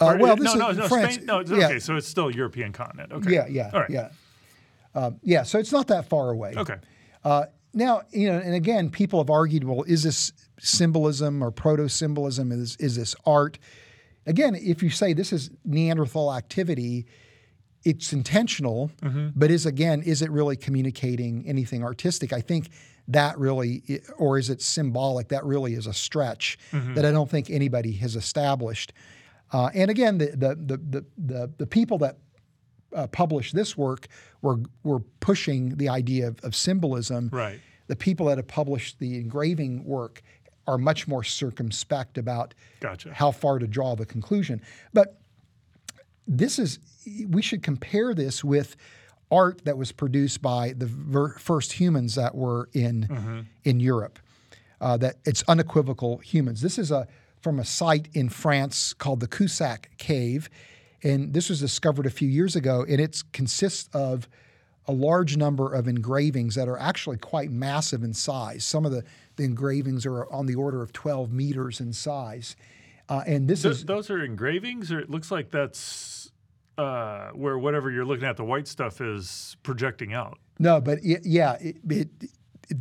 [0.00, 1.14] Uh, Or- well, no, this no, is no, France.
[1.14, 1.26] Spain.
[1.26, 1.78] No, it's, yeah, okay.
[1.78, 3.12] So it's still European continent.
[3.12, 3.32] Okay.
[3.32, 3.90] yeah, yeah, All right.
[3.90, 4.08] yeah.
[4.94, 6.54] Um, yeah, so it's not that far away.
[6.56, 6.76] Okay.
[7.24, 11.88] Uh, now, you know, and again, people have argued, well, is this symbolism or proto
[11.88, 12.52] symbolism?
[12.52, 13.58] Is, is this art?
[14.26, 17.06] Again, if you say this is Neanderthal activity,
[17.84, 18.90] it's intentional,
[19.36, 22.32] but is again, is it really communicating anything artistic?
[22.32, 22.70] I think
[23.08, 23.82] that really,
[24.16, 25.28] or is it symbolic?
[25.28, 26.58] That really is a stretch
[26.94, 28.92] that I don't think anybody has established.
[29.52, 32.18] Uh, and again, the, the, the, the, the, the people that
[32.94, 34.06] uh, published this work
[34.42, 37.30] were were pushing the idea of, of symbolism.
[37.32, 37.60] Right.
[37.88, 40.22] The people that have published the engraving work
[40.66, 43.12] are much more circumspect about Gotcha.
[43.12, 44.60] how far to draw the conclusion.
[44.92, 45.18] But
[46.26, 46.78] this is
[47.28, 48.76] we should compare this with
[49.30, 54.18] art that was produced by the ver- first humans that were in in Europe.
[54.80, 56.60] Uh, that it's unequivocal humans.
[56.60, 57.06] This is a
[57.40, 60.48] from a site in France called the Cussac Cave,
[61.02, 62.84] and this was discovered a few years ago.
[62.88, 64.28] And it consists of
[64.86, 68.64] a large number of engravings that are actually quite massive in size.
[68.64, 69.04] Some of the,
[69.42, 72.54] the engravings are on the order of 12 meters in size.
[73.08, 76.30] Uh, and this Th- is those are engravings, or it looks like that's
[76.78, 80.38] uh, where whatever you're looking at, the white stuff is projecting out.
[80.58, 82.08] No, but it, yeah, it, it,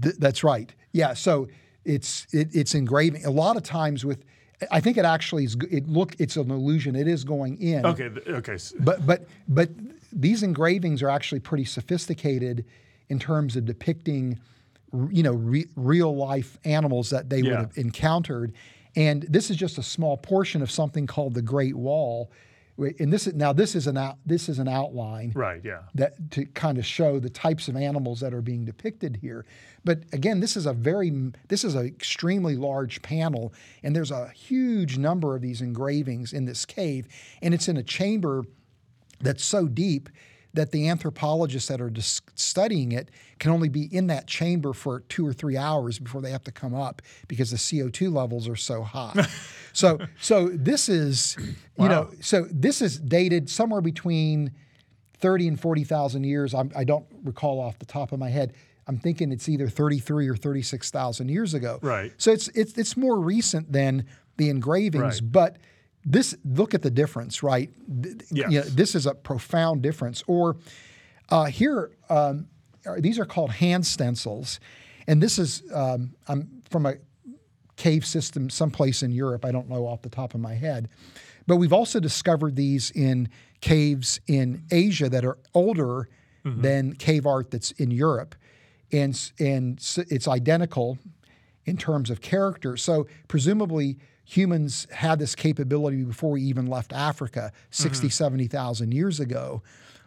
[0.01, 0.73] th- that's right.
[0.91, 1.47] Yeah, so
[1.83, 3.25] it's it, it's engraving.
[3.25, 4.23] A lot of times with,
[4.69, 5.57] I think it actually is.
[5.71, 6.95] It look, it's an illusion.
[6.95, 7.85] It is going in.
[7.85, 8.11] Okay.
[8.27, 8.57] Okay.
[8.79, 9.69] But but but
[10.13, 12.65] these engravings are actually pretty sophisticated
[13.09, 14.39] in terms of depicting,
[15.09, 18.53] you know, re- real life animals that they would have encountered.
[18.95, 22.29] And this is just a small portion of something called the Great Wall.
[22.77, 25.61] And this is now this is an out, this is an outline Right.
[25.63, 25.83] Yeah.
[25.93, 29.45] that to kind of show the types of animals that are being depicted here.
[29.85, 31.11] But again, this is a very
[31.47, 36.45] this is an extremely large panel, and there's a huge number of these engravings in
[36.45, 37.07] this cave,
[37.41, 38.43] and it's in a chamber
[39.19, 40.09] that's so deep
[40.53, 43.09] that the anthropologists that are dis- studying it
[43.39, 46.51] can only be in that chamber for two or three hours before they have to
[46.51, 49.27] come up because the CO2 levels are so high.
[49.73, 51.37] so, so this is,
[51.79, 54.51] you know, so this is dated somewhere between
[55.19, 56.53] 30 and 40,000 years.
[56.53, 58.53] I'm, I don't recall off the top of my head.
[58.87, 61.79] I'm thinking it's either 33 or 36,000 years ago.
[61.81, 62.11] Right.
[62.17, 64.05] So it's, it's, it's more recent than
[64.37, 65.31] the engravings, Right.
[65.31, 65.57] but
[66.05, 67.69] this look at the difference, right?
[68.31, 68.51] Yes.
[68.51, 70.23] you know, this is a profound difference.
[70.27, 70.57] Or
[71.29, 72.47] uh, here, um,
[72.97, 74.59] these are called hand stencils,
[75.07, 76.95] and this is um, I'm from a
[77.75, 79.45] cave system someplace in Europe.
[79.45, 80.89] I don't know off the top of my head,
[81.47, 83.29] but we've also discovered these in
[83.61, 86.09] caves in Asia that are older
[86.43, 88.33] than cave art that's in Europe,
[88.91, 90.97] and and it's identical
[91.65, 92.75] in terms of character.
[92.77, 93.99] So presumably
[94.31, 99.61] humans had this capability before we even left Africa 60, 70,000 years ago.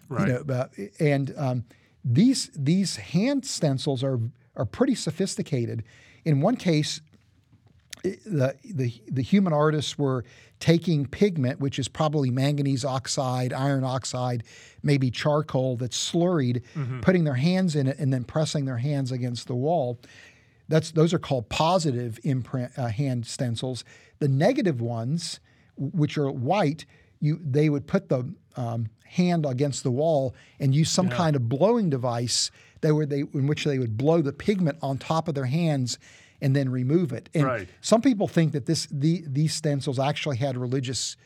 [0.08, 0.28] Right.
[0.28, 1.64] You know, uh, and um,
[2.04, 4.18] these these hand stencils are
[4.56, 5.84] are pretty sophisticated.
[6.24, 7.02] In one case,
[8.02, 10.24] the, the, the human artists were
[10.60, 14.44] taking pigment, which is probably manganese oxide, iron oxide,
[14.82, 16.62] maybe charcoal that's slurried,
[17.02, 19.98] putting their hands in it and then pressing their hands against the wall.
[20.68, 23.84] That's those are called positive imprint uh, hand stencils.
[24.24, 25.38] The negative ones,
[25.76, 26.86] which are white,
[27.20, 31.46] you they would put the um, hand against the wall and use some kind of
[31.46, 35.34] blowing device that would they in which they would blow the pigment on top of
[35.34, 35.98] their hands
[36.40, 37.28] and then remove it.
[37.34, 37.68] And Right.
[37.82, 41.18] some people think that this the, these stencils actually had religious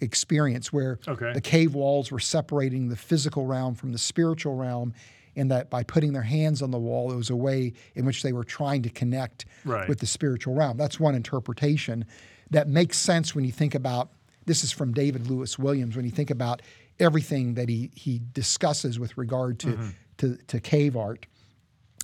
[0.00, 1.32] experience where Okay.
[1.32, 4.94] the cave walls were separating the physical realm from the spiritual realm
[5.34, 8.22] and that by putting their hands on the wall it was a way in which
[8.22, 9.88] they were trying to connect Right.
[9.88, 12.04] with the spiritual realm that's one interpretation
[12.50, 14.10] that makes sense when you think about
[14.46, 16.62] this is from david lewis williams when you think about
[16.98, 19.88] everything that he, he discusses with regard to, mm-hmm.
[20.16, 21.26] to, to cave art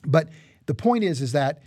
[0.05, 0.29] but
[0.67, 1.63] the point is, is that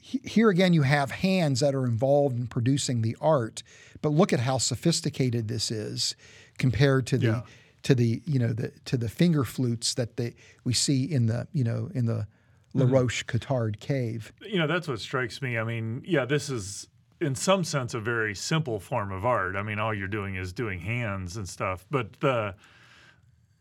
[0.00, 3.62] he- here again you have hands that are involved in producing the art,
[4.02, 6.14] but look at how sophisticated this is
[6.58, 7.42] compared to the Yeah.
[7.82, 11.46] to the you know the to the finger flutes that they we see in the
[11.52, 12.26] you know in the
[12.74, 12.80] mm-hmm.
[12.80, 14.32] La Roche Cotard cave.
[14.40, 16.88] you know that's what strikes me i mean yeah this is
[17.20, 20.52] in some sense a very simple form of art i mean all you're doing is
[20.52, 22.54] doing hands and stuff but the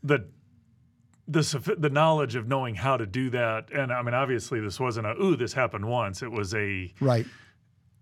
[0.04, 0.26] the
[1.28, 5.06] the the knowledge of knowing how to do that and i mean obviously this wasn't
[5.06, 7.26] a ooh this happened once it was a Right,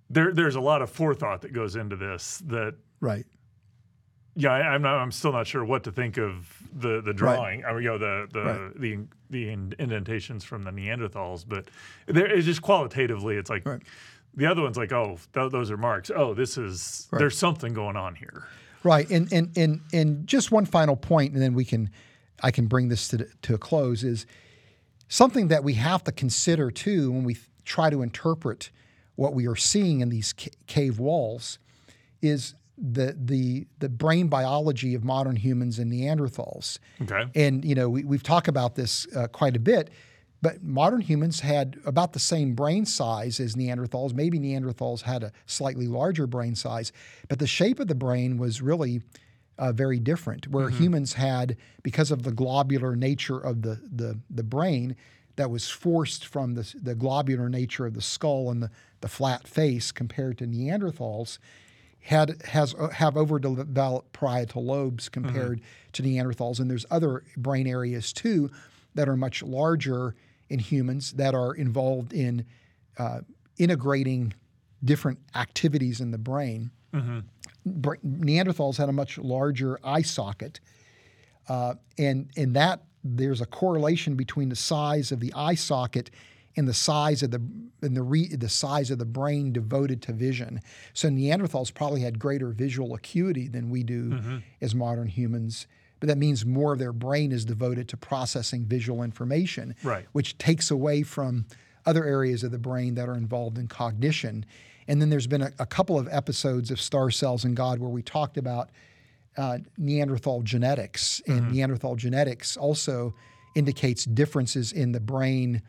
[0.10, 3.26] there there's a lot of forethought that goes into this that right,
[4.36, 4.96] yeah, I, I'm not.
[4.96, 7.63] I'm still not sure what to think of the the drawing.
[7.66, 8.80] I mean, you know, the the Right.
[8.80, 11.70] the the indentations from the Neanderthals, but
[12.08, 13.82] there it's just qualitatively, it's like Right.
[14.36, 16.12] The other one's like, oh, th- those are marks.
[16.13, 18.48] Oh, this is there's something going on here.
[18.84, 19.10] right.
[19.10, 21.89] And and and and just one final point, and then we can
[22.41, 24.26] I can bring this to to a close is
[25.08, 28.72] something that we have to consider too when we try to interpret
[29.15, 31.60] what we are seeing in these ca- cave walls
[32.22, 36.80] is the the the brain biology of modern humans and Neanderthals.
[37.04, 37.26] Okay.
[37.36, 39.91] And you know we, we've talked about this uh, quite a bit,
[40.43, 44.13] but modern humans had about the same brain size as Neanderthals.
[44.13, 46.91] Maybe Neanderthals had a slightly larger brain size,
[47.29, 49.01] but the shape of the brain was really
[49.58, 50.49] uh, very different.
[50.49, 54.97] Where humans had, because of the globular nature of the the the brain,
[55.38, 59.47] that was forced from the the globular nature of the skull and the the flat
[59.47, 61.39] face compared to Neanderthals
[62.01, 65.62] had has uh, have overdeveloped parietal lobes compared
[65.93, 68.51] to Neanderthals, and there's other brain areas too
[68.93, 70.15] that are much larger
[70.54, 72.46] in humans that are involved in
[73.00, 73.22] uh,
[73.58, 74.34] integrating
[74.84, 76.70] different activities in the brain.
[77.66, 80.60] Bra- Neanderthals had a much larger eye socket,
[81.50, 86.12] uh, and and that there's a correlation between the size of the eye socket
[86.56, 87.42] and the size of the
[87.82, 90.62] and the re, the size of the brain devoted to vision.
[90.94, 94.20] So Neanderthals probably had greater visual acuity than we do
[94.62, 95.66] as modern humans.
[96.04, 100.06] But that means more of their brain is devoted to processing visual information, Right.
[100.12, 101.46] which takes away from
[101.86, 104.46] other areas of the brain that are involved in cognition.
[104.89, 107.89] And then there's been a, a couple of episodes of Stars Cells and God where
[107.89, 108.70] we talked about
[109.38, 113.13] uh, Neanderthal genetics, and Neanderthal genetics also
[113.56, 115.62] indicates differences in the brain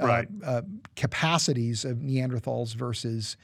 [0.00, 0.28] uh, Right.
[0.44, 0.62] uh,
[0.96, 3.36] capacities of Neanderthals versus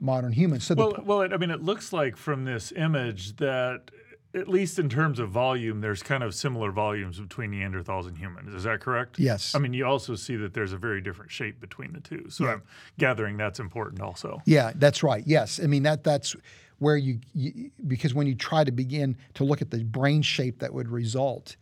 [0.00, 0.64] modern humans.
[0.64, 3.92] So the, Well, well, it, I mean, it looks like from this image that,
[4.34, 8.52] at least in terms of volume, there's kind of similar volumes between Neanderthals and humans.
[8.52, 9.18] Is that correct?
[9.18, 9.54] Yes.
[9.54, 12.26] I mean, you also see that there's a very different shape between the two.
[12.28, 12.62] So I'm
[12.98, 14.42] gathering that's important also.
[14.44, 15.22] Yeah, that's right.
[15.26, 16.36] Yes, I mean that that's
[16.78, 20.60] where you, you because when you try to begin to look at the brain shape
[20.60, 21.56] that would result,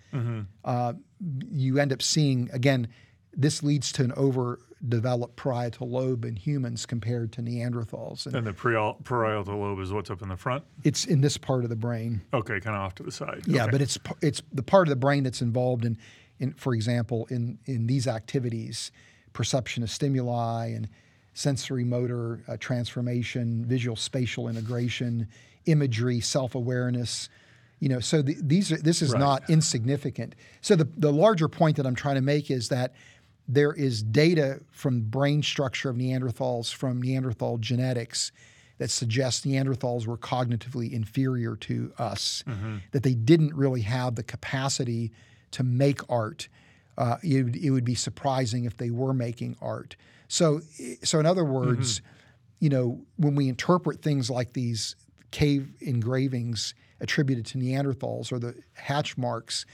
[0.64, 0.92] uh,
[1.50, 2.88] you end up seeing again.
[3.38, 4.12] This leads to an
[4.82, 10.10] overdeveloped parietal lobe in humans compared to Neanderthals, and And the parietal lobe is what's
[10.10, 10.64] up in the front.
[10.84, 12.20] it's in this part of the brain.
[12.34, 13.42] Okay, kind of off to the side.
[13.46, 13.72] Yeah, Okay.
[13.72, 15.96] but it's it's the part of the brain that's involved in,
[16.38, 18.92] in for example, in in these activities,
[19.32, 20.88] perception of stimuli and
[21.34, 25.28] sensory motor uh, transformation, visual spatial integration,
[25.66, 27.28] imagery, self awareness.
[27.78, 29.18] You know, so the, these are, this is Right.
[29.20, 30.34] not insignificant.
[30.62, 32.94] So the, the larger point that I'm trying to make is that
[33.48, 38.32] there is data from brain structure of Neanderthals from Neanderthal genetics
[38.78, 42.42] that suggests Neanderthals were cognitively inferior to us,
[42.92, 45.12] that they didn't really have the capacity
[45.52, 46.48] to make art.
[46.98, 49.96] Uh, it, would- it would be surprising if they were making art.
[50.28, 50.61] So,
[51.04, 52.00] so in other words,
[52.59, 54.96] you know, when we interpret things like these
[55.30, 59.66] cave engravings attributed to Neanderthals or the hatch marks,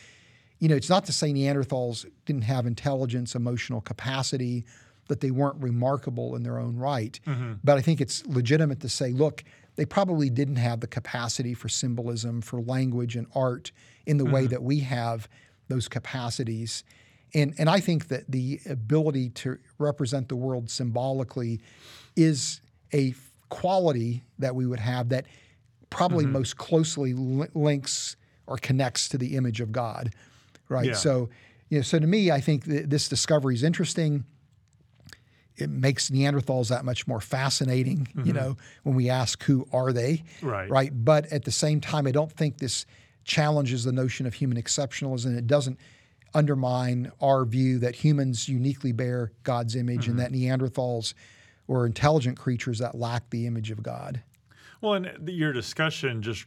[0.63, 4.65] you know, it's not to say Neanderthals didn't have intelligence, emotional capacity,
[5.09, 7.19] that they weren't remarkable in their own right.
[7.27, 7.55] Mm-hmm.
[7.65, 9.43] But I think it's legitimate to say, look,
[9.75, 13.73] they probably didn't have the capacity for symbolism, for language and art
[14.07, 14.51] in the way mm-hmm.
[14.51, 15.29] that we have
[15.67, 16.85] those capacities.
[17.35, 21.61] And, and I think that the ability to represent the world symbolically
[22.15, 22.61] is
[22.95, 23.17] a
[23.49, 25.27] quality that we would have that
[25.91, 26.35] probably mm-hmm.
[26.35, 28.15] most closely li- links
[28.47, 30.15] or connects to the image of God,
[30.69, 30.87] right?
[30.87, 30.95] Yeah.
[30.95, 31.29] So,
[31.69, 34.25] you know, so to me, I think th- this discovery is interesting.
[35.57, 38.33] It makes Neanderthals that much more fascinating, you mm-hmm.
[38.33, 40.69] know, when we ask who are they, Right.
[40.69, 40.91] Right.
[40.93, 42.87] But at the same time, I don't think this
[43.25, 45.37] challenges the notion of human exceptionalism.
[45.37, 45.79] It doesn't
[46.35, 50.33] undermine our view that humans uniquely bear God's image and mm-hmm.
[50.33, 51.15] that Neanderthals
[51.67, 54.23] were intelligent creatures that lack the image of God.
[54.81, 56.47] Well, and your discussion just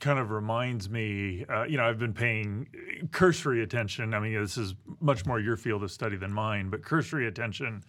[0.00, 2.66] kind of reminds me, uh, you know, I've been paying
[3.12, 4.14] cursory attention.
[4.14, 7.84] I mean, this is much more your field of study than mine, but cursory attention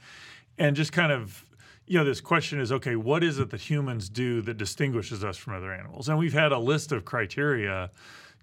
[0.57, 1.45] and just kind of,
[1.87, 5.37] you know, this question is okay, what is it that humans do that distinguishes us
[5.37, 6.09] from other animals?
[6.09, 7.89] And we've had a list of criteria.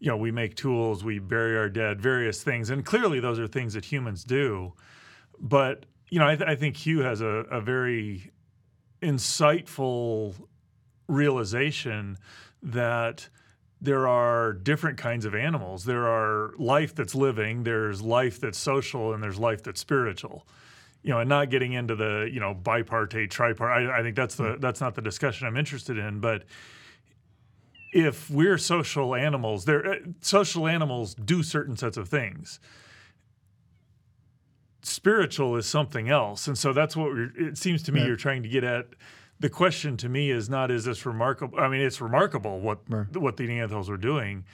[0.01, 2.71] You know, we make tools, we bury our dead, various things.
[2.71, 4.73] And clearly those are things that humans do.
[5.41, 8.31] But, you know, I, th- I think Hugh has a, a very
[9.03, 10.35] insightful
[11.09, 12.19] realization
[12.63, 13.29] that
[13.81, 15.85] there are different kinds of animals.
[15.85, 20.47] There are life that's living, there's life that's social, and there's life that's spiritual.
[21.03, 23.89] You know, and not getting into the you know bipartite, tripartite.
[23.89, 26.19] I, I think that's the that's not the discussion I'm interested in.
[26.19, 26.45] But
[27.93, 32.59] if we're social animals, there uh, social animals do certain sets of things.
[34.83, 38.43] Spiritual is something else, and so that's what we're, it seems to me you're trying
[38.43, 38.87] to get at.
[39.41, 41.59] The question to me is not is this remarkable?
[41.61, 42.79] I mean, it's remarkable what
[43.15, 44.45] what the Neanderthals were doing,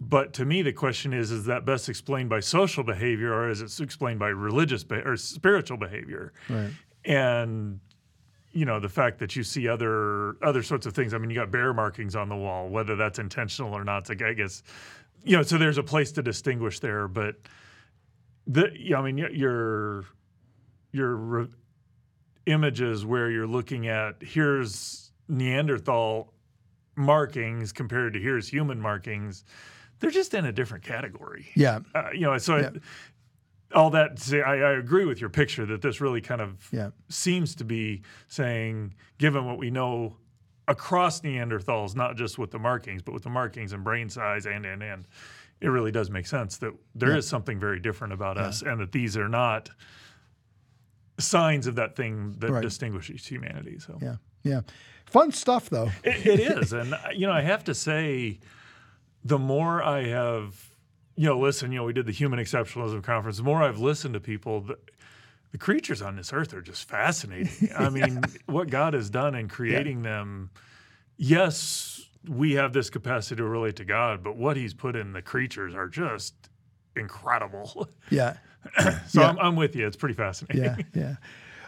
[0.00, 3.62] but to me the question is: is that best explained by social behavior, or is
[3.62, 6.32] it explained by religious be- or spiritual behavior?
[6.48, 6.70] Right.
[7.04, 7.80] and
[8.52, 11.14] you know the fact that you see other other sorts of things.
[11.14, 14.08] I mean, you got bear markings on the wall, whether that's intentional or not.
[14.08, 14.62] Like, I guess
[15.22, 15.42] you know.
[15.42, 17.36] So there's a place to distinguish there, but
[18.46, 20.04] the yeah, I mean your
[20.92, 21.48] your
[22.46, 26.32] images where you're looking at here's Neanderthal
[26.96, 29.44] markings compared to here's human markings.
[30.00, 31.80] They're just in a different category Yeah.
[31.94, 32.66] uh, you know, so Yeah.
[32.68, 32.82] it,
[33.72, 36.90] all that say, I, I agree with your picture that this really kind of Yeah.
[37.08, 40.16] seems to be saying, given what we know
[40.66, 44.64] across Neanderthals, not just with the markings, but with the markings and brain size and
[44.66, 45.06] and and,
[45.60, 48.92] it really does make sense that there is something very different about us, and that
[48.92, 49.68] these are not
[51.20, 52.62] signs of that thing that Right.
[52.62, 53.78] distinguishes humanity.
[53.78, 54.16] So Yeah.
[54.42, 54.60] Yeah.
[55.06, 55.90] Fun stuff, though.
[56.04, 58.38] it, it is, and uh, you know, I have to say,
[59.24, 60.54] the more I have,
[61.16, 63.36] you know, listen, you know, we did the Human Exceptionalism Conference.
[63.38, 64.78] The more I've listened to people, the,
[65.50, 67.70] the creatures on this earth are just fascinating.
[67.76, 70.50] I mean, what God has done in creating them.
[71.16, 75.22] Yes, we have this capacity to relate to God, but what He's put in the
[75.22, 76.34] creatures are just
[76.96, 77.88] incredible.
[78.10, 78.36] Yeah.
[79.08, 79.28] So Yeah.
[79.28, 79.86] I'm, I'm with you.
[79.86, 80.62] It's pretty fascinating.
[80.64, 80.76] Yeah.
[80.94, 81.14] Yeah.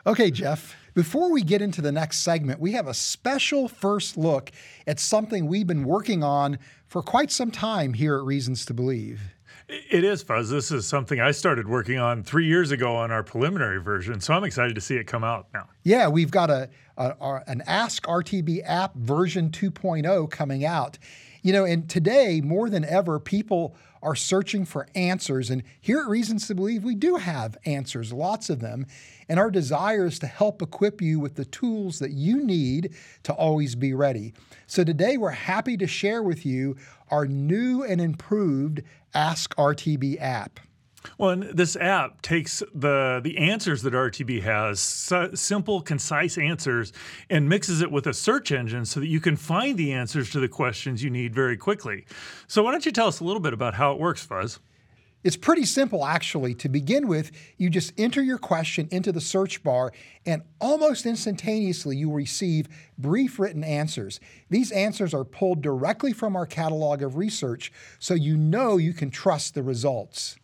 [0.07, 0.77] Okay, Jeff.
[0.95, 4.51] Before we get into the next segment, we have a special first look
[4.87, 9.21] at something we've been working on for quite some time here at Reasons to Believe.
[9.69, 10.51] It is Fuz.
[10.51, 14.35] This is something I started working on three years ago on our preliminary version, so
[14.35, 15.67] I'm excited to see it come out now.
[15.83, 16.69] Yeah, we've got a,
[16.99, 20.99] a, our- an Ask RTB app version 2.0 coming out.
[21.43, 25.51] You know, and today more than ever, people are searching for answers.
[25.51, 28.87] And here at Reasons to Believe, we do have answers, lots of them.
[29.29, 33.33] And our desire is to help equip you with the tools that you need to
[33.33, 34.35] always be ready.
[34.67, 36.77] So today, we're happy to share with you
[37.11, 38.83] our new and improved
[39.15, 40.59] Ask RTB app.
[41.19, 46.93] Well, and this app takes the the answers that RTB has, si- simple, concise answers,
[47.31, 50.41] and mixes it with a search engine so that you can find the answers to
[50.41, 52.05] the questions you need very quickly.
[52.47, 54.59] So, why don't you tell us a little bit about how it works, Fuz?
[55.25, 56.55] It's pretty simple, actually.
[56.57, 59.93] To begin with, you just enter your question into the search bar,
[60.27, 64.19] and almost instantaneously, you receive brief written answers.
[64.51, 69.11] These answers are pulled directly from our catalog of research, so you know you can
[69.11, 70.37] trust the results.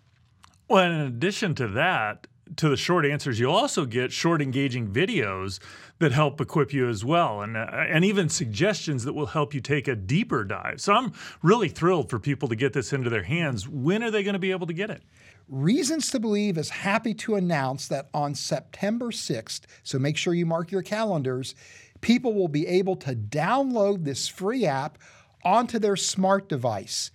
[0.68, 5.60] Well, in addition to that, to the short answers, you'll also get short, engaging videos
[5.98, 9.60] that help equip you as well, and uh, and even suggestions that will help you
[9.60, 10.80] take a deeper dive.
[10.80, 11.12] So I'm
[11.42, 13.68] really thrilled for people to get this into their hands.
[13.68, 15.02] When are they going to be able to get it?
[15.48, 20.44] Reasons to Believe is happy to announce that on September 6th, so make sure you
[20.44, 21.54] mark your calendars,
[22.02, 24.98] people will be able to download this free app
[25.42, 27.10] onto their smart device.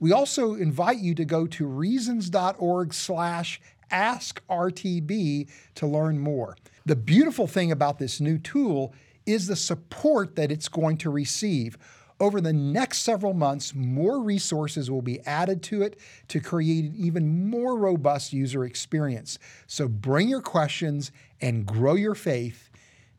[0.00, 3.60] We also invite you to go to reasons.org slash
[3.92, 6.56] askrtb to learn more.
[6.86, 8.94] The beautiful thing about this new tool
[9.26, 11.76] is the support that it's going to receive.
[12.18, 15.98] Over the next several months, more resources will be added to it
[16.28, 19.38] to create an even more robust user experience.
[19.66, 22.70] So bring your questions and grow your faith.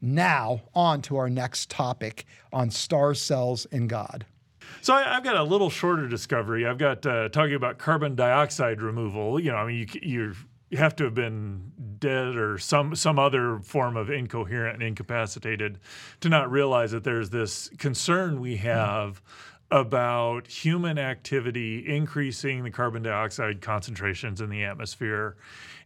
[0.01, 4.25] Now, on to our next topic on Stars Cells, and God.
[4.81, 6.65] So I, have got a little shorter discovery.
[6.65, 9.39] I've got uh, talking about carbon dioxide removal.
[9.39, 10.33] You know, I mean, you,
[10.69, 15.79] you have to have been dead or some some other form of incoherent and incapacitated
[16.21, 19.21] to not realize that there's this concern we have
[19.69, 25.37] about human activity increasing the carbon dioxide concentrations in the atmosphere.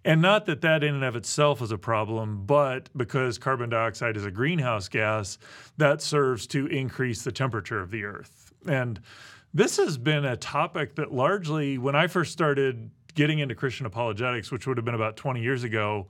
[0.04, 4.18] And not that that in and of itself is a problem, but because carbon dioxide
[4.18, 5.38] is a greenhouse gas,
[5.78, 8.45] that serves to increase the temperature of the earth.
[8.68, 9.00] And
[9.54, 14.52] this has been a topic that largely, when I first started getting into Christian apologetics,
[14.52, 16.08] which would have been about 20 years ago,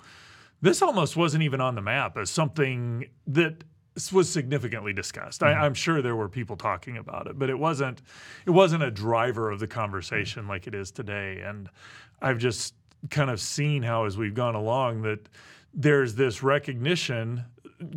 [0.61, 3.63] this almost wasn't even on the map as something that
[4.11, 5.41] was significantly discussed.
[5.41, 5.61] Mm-hmm.
[5.61, 8.01] I, am sure there were people talking about it, but it wasn't
[8.45, 10.51] it wasn't a driver of the conversation mm-hmm.
[10.51, 11.41] like it is today.
[11.45, 11.69] And
[12.21, 12.73] I've just
[13.09, 15.29] kind of seen how as we've gone along that
[15.73, 17.45] there's this recognition,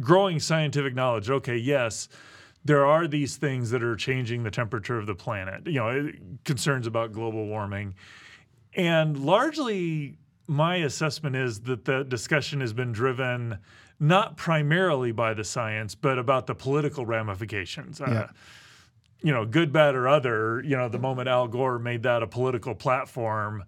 [0.01, 1.31] growing scientific knowledge.
[1.31, 2.09] Okay, yes,
[2.69, 5.66] there are these things that are changing the temperature of the planet.
[5.66, 6.12] You know,
[6.45, 7.95] concerns about global warming
[8.75, 13.59] and largely, my assessment is that the discussion has been driven
[14.01, 18.01] not primarily by the science, but about the political ramifications.
[18.01, 18.21] Uh, yeah.
[18.21, 18.29] Uh,
[19.21, 22.27] you know, good, bad, or other, you know, the moment Al Gore made that a
[22.29, 23.64] political platform,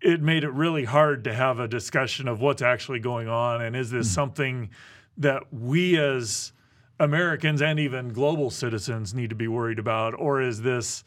[0.00, 3.74] it made it really hard to have a discussion of what's actually going on and
[3.74, 4.14] is this mm.
[4.14, 4.70] something
[5.16, 6.52] that we as
[7.00, 11.04] Americans and even global citizens need to be worried about, or is this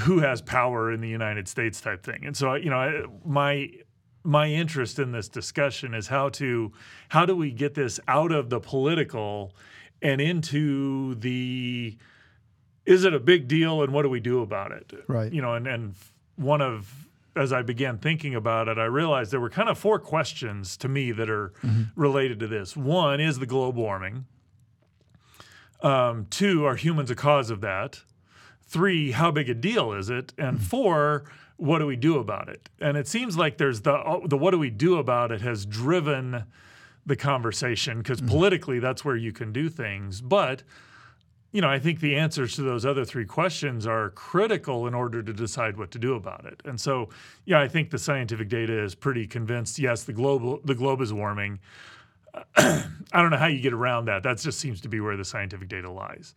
[0.00, 2.24] who has power in the United States type thing.
[2.24, 3.70] And so, you know, my
[4.24, 6.72] my interest in this discussion is how to
[7.10, 9.54] how do we get this out of the political
[10.00, 11.96] and into the
[12.86, 14.92] is it a big deal and what do we do about it?
[15.06, 15.32] Right.
[15.32, 15.94] You know, and and
[16.36, 17.03] one of
[17.36, 20.88] as I began thinking about it, I realized there were kind of four questions to
[20.88, 21.82] me that are mm-hmm.
[22.00, 22.76] related to this.
[22.76, 24.26] One is the global warming.
[25.82, 28.02] Um, two, are humans a cause of that?
[28.62, 30.32] Three, how big a deal is it?
[30.38, 30.66] And mm-hmm.
[30.66, 31.24] four,
[31.56, 32.68] what do we do about it?
[32.80, 35.66] And it seems like there's the uh, the what do we do about it has
[35.66, 36.44] driven
[37.06, 38.28] the conversation because mm-hmm.
[38.28, 40.20] politically that's where you can do things.
[40.20, 40.62] But
[41.54, 45.22] you know, I think the answers to those other three questions are critical in order
[45.22, 46.60] to decide what to do about it.
[46.64, 47.10] And so,
[47.44, 49.78] yeah, I think the scientific data is pretty convinced.
[49.78, 51.60] Yes, the global the globe is warming.
[52.56, 52.82] I
[53.12, 54.24] don't know how you get around that.
[54.24, 56.34] That just seems to be where the scientific data lies.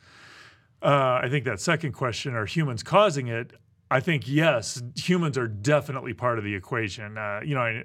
[0.84, 3.54] Uh, I think that second question are humans causing it?
[3.90, 7.18] I think yes, humans are definitely part of the equation.
[7.18, 7.84] Uh, you know, I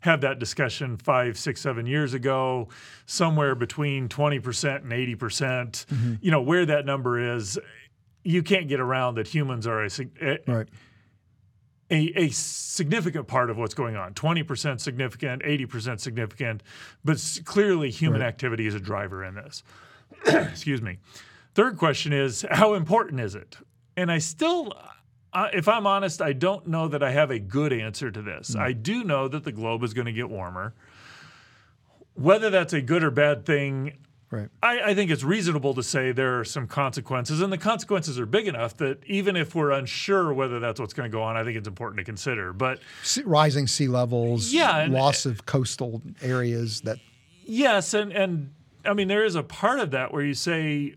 [0.00, 2.68] had that discussion five, six, seven years ago,
[3.06, 5.18] somewhere between 20% and 80%.
[5.18, 7.58] mm hmm You know, where that number is,
[8.24, 9.90] you can't get around that humans are a,
[10.20, 10.68] a, right.
[11.90, 16.62] a, a significant part of what's going on 20% significant, 80% significant,
[17.04, 18.26] but clearly human right.
[18.26, 19.62] activity is a driver in this.
[20.26, 20.98] Excuse me.
[21.54, 23.58] Third question is how important is it?
[23.96, 24.72] And I still,
[25.32, 28.54] uh, if I'm honest, I don't know that I have a good answer to this.
[28.54, 28.60] Mm.
[28.60, 30.74] I do know that the globe is going to get warmer.
[32.14, 33.96] Whether that's a good or bad thing,
[34.30, 34.48] right.
[34.62, 38.26] I, I, think it's reasonable to say there are some consequences, and the consequences are
[38.26, 41.44] big enough that even if we're unsure whether that's what's going to go on, I
[41.44, 42.52] think it's important to consider.
[42.52, 42.80] But
[43.24, 46.98] rising sea levels, yeah, and, loss of coastal areas that.
[47.44, 48.52] Yes, and and
[48.84, 50.96] I mean there is a part of that where you say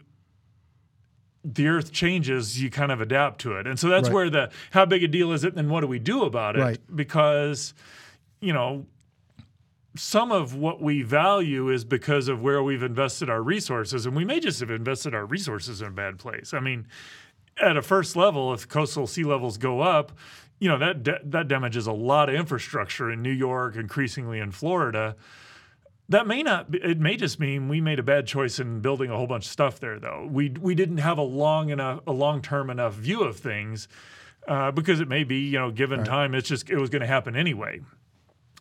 [1.53, 3.67] the earth changes, you kind of adapt to it.
[3.67, 4.13] And so that's right.
[4.13, 6.61] where the how big a deal is it and what do we do about it?
[6.61, 6.79] Right.
[6.95, 7.73] Because,
[8.41, 8.85] you know,
[9.95, 14.05] some of what we value is because of where we've invested our resources.
[14.05, 16.53] And we may just have invested our resources in a bad place.
[16.53, 16.87] I mean,
[17.61, 20.11] at a first level, if coastal sea levels go up,
[20.59, 24.51] you know that da- that damages a lot of infrastructure in New York, increasingly in
[24.51, 25.15] Florida.
[26.09, 26.71] That may not.
[26.71, 29.45] Be, it may just mean we made a bad choice in building a whole bunch
[29.45, 30.27] of stuff there, though.
[30.29, 33.87] We we didn't have a long enough, a long term enough view of things,
[34.47, 36.07] uh, because it may be, you know, given right.
[36.07, 37.81] time, it's just it was going to happen anyway.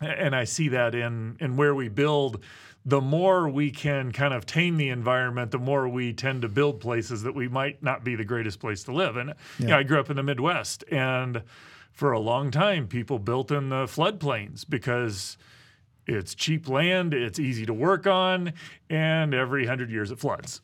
[0.01, 2.43] And I see that in in where we build.
[2.87, 6.79] The more we can kind of tame the environment, the more we tend to build
[6.79, 9.17] places that we might not be the greatest place to live.
[9.17, 9.35] And yeah.
[9.57, 11.41] you know, I grew up in the Midwest, and
[11.91, 15.35] for a long time, people built in the floodplains because
[16.07, 18.53] it's cheap land, it's easy to work on,
[18.89, 20.61] and every hundred years it floods.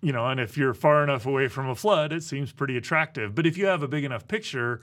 [0.00, 3.34] You know, and if you're far enough away from a flood, it seems pretty attractive.
[3.34, 4.82] But if you have a big enough picture,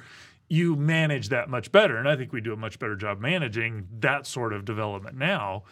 [0.49, 1.97] you manage that much better.
[1.97, 5.63] And I think we do a much better job managing that sort of development now.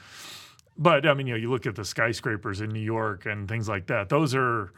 [0.77, 3.67] But I mean, you know, you look at the skyscrapers in New York and things
[3.67, 4.71] like that, those are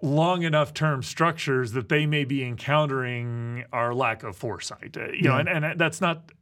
[0.00, 4.96] long enough term structures that they may be encountering our lack of foresight.
[4.96, 5.30] You yeah.
[5.30, 6.32] know, and, and that's not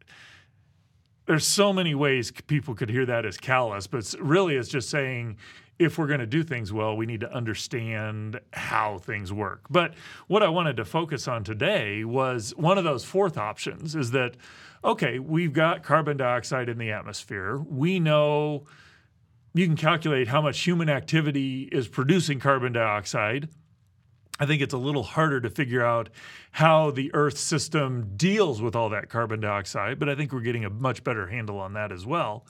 [1.27, 5.37] there's so many ways people could hear that as callous, but really it's just saying
[5.79, 9.63] if we're going to do things well, we need to understand how things work.
[9.69, 9.95] But
[10.29, 14.37] what I wanted to focus on today was one of those fourth options is that
[14.85, 17.57] okay, we've got carbon dioxide in the atmosphere.
[17.57, 18.65] We know
[19.55, 23.49] you can calculate how much human activity is producing carbon dioxide.
[24.41, 26.11] I think it's a little harder to figure out
[26.53, 30.65] how the Earth system deals with all that carbon dioxide, but I think we're getting
[30.65, 32.45] a much better handle on that as well.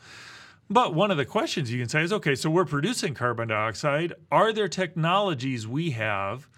[0.70, 4.14] But one of the questions you can say is okay, so we're producing carbon dioxide.
[4.32, 6.48] Are there technologies we have,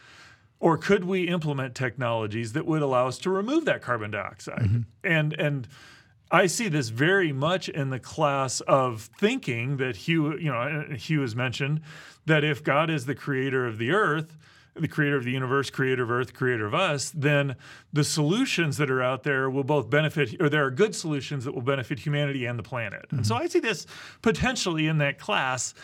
[0.61, 4.61] or could we implement technologies that would allow us to remove that carbon dioxide?
[4.61, 4.81] Mm-hmm.
[5.03, 5.69] And, and,
[6.29, 11.21] I see this very much in the class of thinking that Hugh, you know, Hugh
[11.21, 11.83] has mentioned
[12.27, 14.37] that if God is the creator of the earth,
[14.79, 17.57] the creator of the universe, creator of earth, creator of us, then
[17.93, 21.55] the solutions that are out there will both benefit, or there are good solutions that
[21.55, 23.03] will benefit humanity and the planet.
[23.07, 23.17] Mm-hmm.
[23.17, 23.87] And so I see this
[24.23, 25.75] potentially in that class.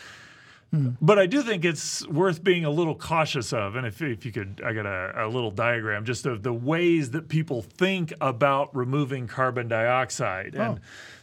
[0.75, 0.97] Mm.
[1.03, 3.77] But I do think it's worth being a little cautious of.
[3.77, 7.11] And if, if you could, I got a, a little diagram just of the ways
[7.11, 10.57] that people think about removing carbon dioxide.
[10.57, 10.63] Oh.
[10.63, 10.81] And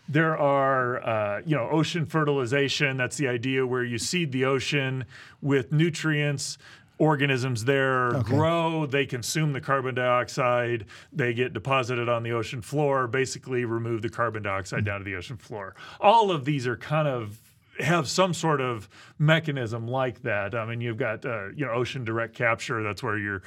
[0.08, 2.98] there are, uh, you know, ocean fertilization.
[2.98, 5.06] That's the idea where you seed the ocean
[5.42, 6.58] with nutrients
[7.00, 8.30] organisms there okay.
[8.30, 14.02] grow, they consume the carbon dioxide, they get deposited on the ocean floor, basically remove
[14.02, 14.86] the carbon dioxide mm-hmm.
[14.86, 15.76] down to the ocean floor.
[16.00, 17.40] All of these are kind of
[17.80, 20.54] have some sort of mechanism like that.
[20.54, 22.84] I mean, you've got uh, you know ocean direct capture.
[22.84, 23.42] That's where you're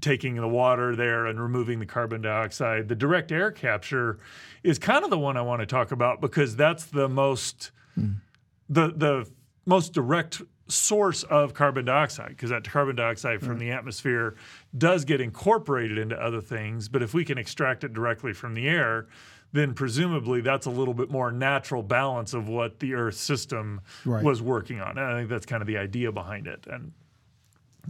[0.00, 2.88] taking the water there and removing the carbon dioxide.
[2.88, 4.18] The direct air capture
[4.62, 8.16] is kind of the one I want to talk about because that's the most mm.
[8.68, 9.30] the the
[9.66, 13.60] most direct source of carbon dioxide because that carbon dioxide from mm.
[13.60, 14.34] the atmosphere
[14.76, 16.88] does get incorporated into other things.
[16.88, 19.06] But if we can extract it directly from the air,
[19.52, 24.24] then presumably that's a little bit more natural balance of what the Earth system right.
[24.24, 24.98] was working on.
[24.98, 26.66] And I think that's kind of the idea behind it.
[26.68, 26.92] And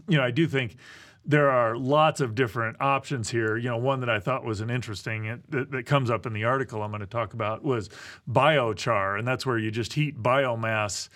[0.09, 0.77] you know, I do think
[1.25, 3.57] there are lots of different options here.
[3.57, 6.45] You know, one that I thought was an interesting that, that comes up in the
[6.45, 7.89] article I'm going to talk about was
[8.29, 11.09] biochar, and that's where you just heat biomass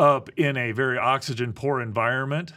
[0.00, 2.54] up in a very oxygen poor environment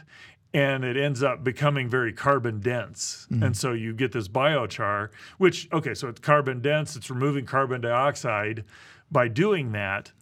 [0.54, 3.26] and it ends up becoming very carbon dense.
[3.30, 3.42] Mm-hmm.
[3.42, 7.80] And so you get this biochar, which, okay, so it's carbon dense, it's removing carbon
[7.80, 8.64] dioxide
[9.10, 10.12] by doing that.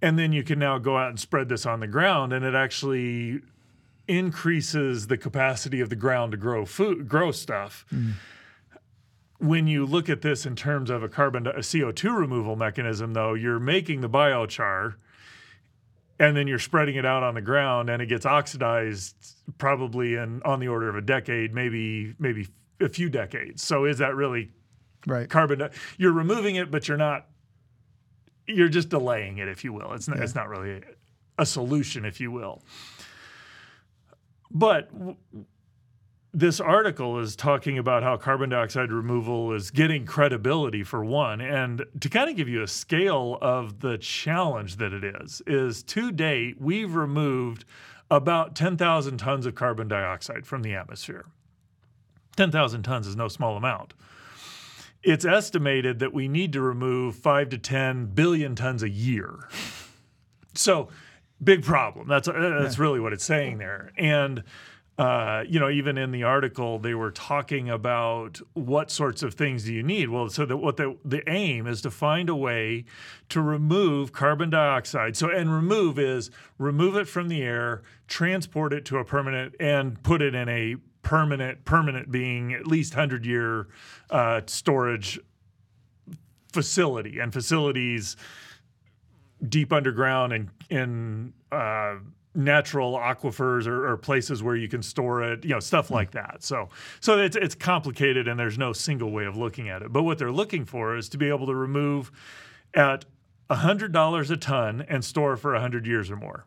[0.00, 2.54] And then you can now go out and spread this on the ground, and it
[2.54, 3.40] actually
[4.06, 7.86] increases the capacity of the ground to grow food, grow stuff.
[7.92, 8.12] Mm-hmm
[9.40, 13.34] when you look at this in terms of a carbon a CO2 removal mechanism though
[13.34, 14.94] you're making the biochar
[16.18, 19.14] and then you're spreading it out on the ground and it gets oxidized
[19.58, 22.48] probably in on the order of a decade maybe maybe
[22.80, 23.62] a few decades.
[23.62, 24.50] So is that really
[25.06, 25.28] right.
[25.28, 27.26] carbon you're removing it but you're not
[28.46, 29.92] you're just delaying it if you will.
[29.92, 30.24] It's not, yeah.
[30.24, 30.82] it's not really
[31.38, 32.62] a solution if you will.
[34.50, 34.90] But
[36.32, 41.40] this article is talking about how carbon dioxide removal is getting credibility for one.
[41.40, 45.82] And to kind of give you a scale of the challenge that it is is
[45.84, 47.64] to date we've removed
[48.10, 51.26] about 10,000 tons of carbon dioxide from the atmosphere.
[52.36, 53.94] 10,000 tons is no small amount.
[55.02, 59.48] It's estimated that we need to remove 5 to 10 billion tons a year.
[60.54, 60.88] So
[61.42, 62.08] big problem.
[62.08, 63.92] That's uh, that's really what it's saying there.
[63.96, 64.42] And
[64.98, 69.64] uh, you know, even in the article, they were talking about what sorts of things
[69.64, 70.08] do you need.
[70.08, 72.84] Well, so that what the the aim is to find a way
[73.28, 75.16] to remove carbon dioxide.
[75.16, 80.02] So, and remove is remove it from the air, transport it to a permanent, and
[80.02, 83.68] put it in a permanent, permanent being at least 100 year
[84.10, 85.20] uh, storage
[86.52, 88.16] facility and facilities
[89.48, 91.94] deep underground and in uh,
[92.34, 95.94] natural aquifers or, or, places where you can store it, you know, stuff hmm.
[95.94, 96.42] like that.
[96.42, 96.68] So,
[97.00, 99.92] so it's it's complicated and there's no single way of looking at it.
[99.92, 102.12] But what they're looking for is to be able to remove
[102.74, 103.04] at
[103.50, 106.44] hundred dollars a ton and store for hundred years or more.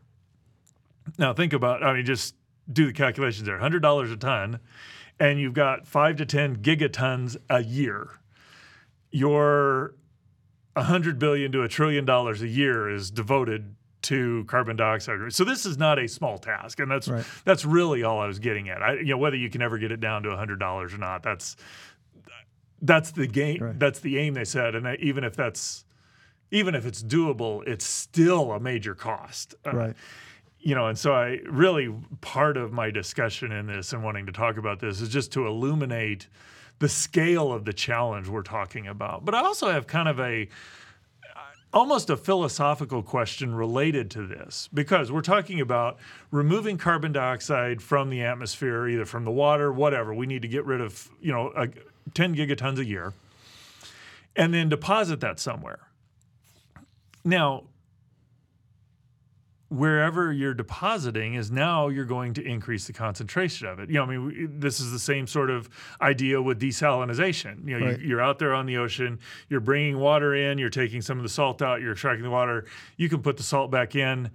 [1.17, 2.35] Now think about, I mean, just
[2.71, 3.57] do the calculations there.
[3.57, 4.59] Hundred dollars a ton,
[5.19, 8.19] and you've got five to ten gigatons a year.
[9.11, 9.95] Your
[10.73, 15.33] 100 billion to a trillion dollars a year is devoted to carbon dioxide.
[15.33, 17.25] So this is not a small task, and that's right.
[17.45, 18.81] that's really all I was getting at.
[18.81, 21.23] I, you know, whether you can ever get it down to hundred dollars or not,
[21.23, 21.55] that's
[22.81, 23.61] that's the game.
[23.61, 23.79] Right.
[23.79, 25.85] That's the aim they said, and I, even if that's
[26.51, 29.55] even if it's doable, it's still a major cost.
[29.65, 29.95] Uh, right.
[30.59, 31.91] You know, and so I really
[32.21, 35.47] part of my discussion in this and wanting to talk about this is just to
[35.47, 36.27] illuminate
[36.77, 39.25] the scale of the challenge we're talking about.
[39.25, 40.49] But I also have kind of a
[41.73, 45.97] almost a philosophical question related to this because we're talking about
[46.29, 50.13] removing carbon dioxide from the atmosphere either from the water whatever.
[50.13, 51.69] We need to get rid of you know a,
[52.13, 53.13] 10 gigatons a year
[54.35, 55.79] and then deposit that somewhere.
[57.23, 57.63] Now
[59.71, 63.89] wherever you're depositing is now you're going to increase the concentration of it.
[63.89, 65.69] You know, I mean, this is the same sort of
[66.01, 67.65] idea with desalination.
[67.65, 67.99] You know, right.
[67.99, 69.17] you, are out there on the ocean,
[69.47, 72.65] you're bringing water in, you're taking some of the salt out, you're extracting the water.
[72.97, 74.31] You can put the salt back in.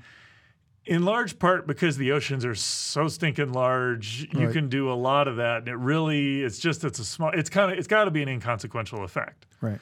[0.86, 4.42] In large part because the oceans are so stinking large, right.
[4.42, 5.58] you can do a lot of that.
[5.58, 8.22] And it really, it's just, it's a small, it's kind of, it's got to be
[8.22, 9.44] an inconsequential effect.
[9.60, 9.80] Right.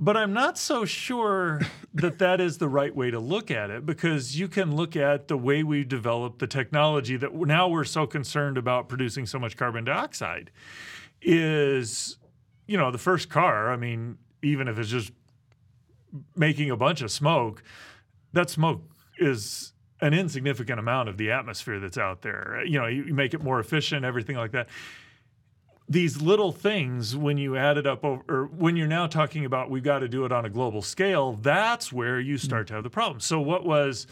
[0.00, 1.60] But I'm not so sure
[1.94, 5.26] that that is the right way to look at it because you can look at
[5.26, 9.56] the way we've developed the technology that now we're so concerned about producing so much
[9.56, 10.52] carbon dioxide.
[11.20, 12.16] Is,
[12.66, 15.10] you know, the first car, I mean, even if it's just
[16.36, 17.64] making a bunch of smoke,
[18.32, 18.82] that smoke
[19.18, 22.62] is an insignificant amount of the atmosphere that's out there.
[22.64, 24.68] You know, you make it more efficient, everything like that
[25.88, 29.70] these little things when you add it up over, or when you're now talking about
[29.70, 32.82] we've got to do it on a global scale that's where you start to have
[32.82, 33.20] the problem.
[33.20, 34.06] So what was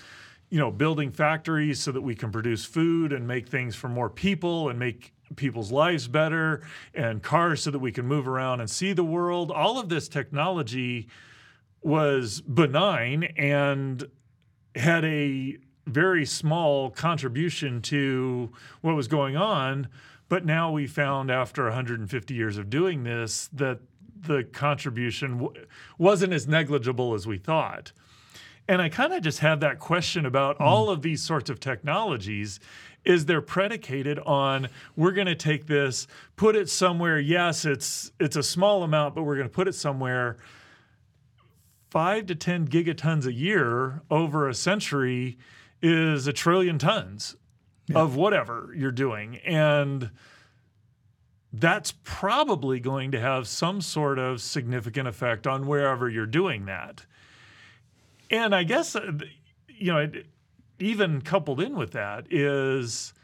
[0.50, 4.08] you know building factories so that we can produce food and make things for more
[4.08, 6.62] people and make people's lives better
[6.94, 10.08] and cars so that we can move around and see the world all of this
[10.08, 11.08] technology
[11.82, 14.04] was benign and
[14.76, 15.56] had a
[15.86, 18.52] very small contribution to
[18.82, 19.88] what was going on
[20.28, 23.80] but now we found after 150 years of doing this that
[24.22, 25.66] the contribution w-
[25.98, 27.92] wasn't as negligible as we thought.
[28.68, 30.64] And I kind of just have that question about mm.
[30.64, 32.58] all of these sorts of technologies
[33.04, 38.34] is they're predicated on we're going to take this put it somewhere yes it's it's
[38.34, 40.36] a small amount but we're going to put it somewhere
[41.90, 45.38] 5 to 10 gigatons a year over a century
[45.80, 47.36] is a trillion tons
[47.86, 47.98] yeah.
[47.98, 49.36] of whatever you're doing.
[49.38, 50.10] And
[51.52, 57.04] that's probably going to have some sort of significant effect on wherever you're doing that.
[58.30, 59.12] And I guess, uh,
[59.68, 60.10] you know,
[60.78, 63.14] even coupled in with that is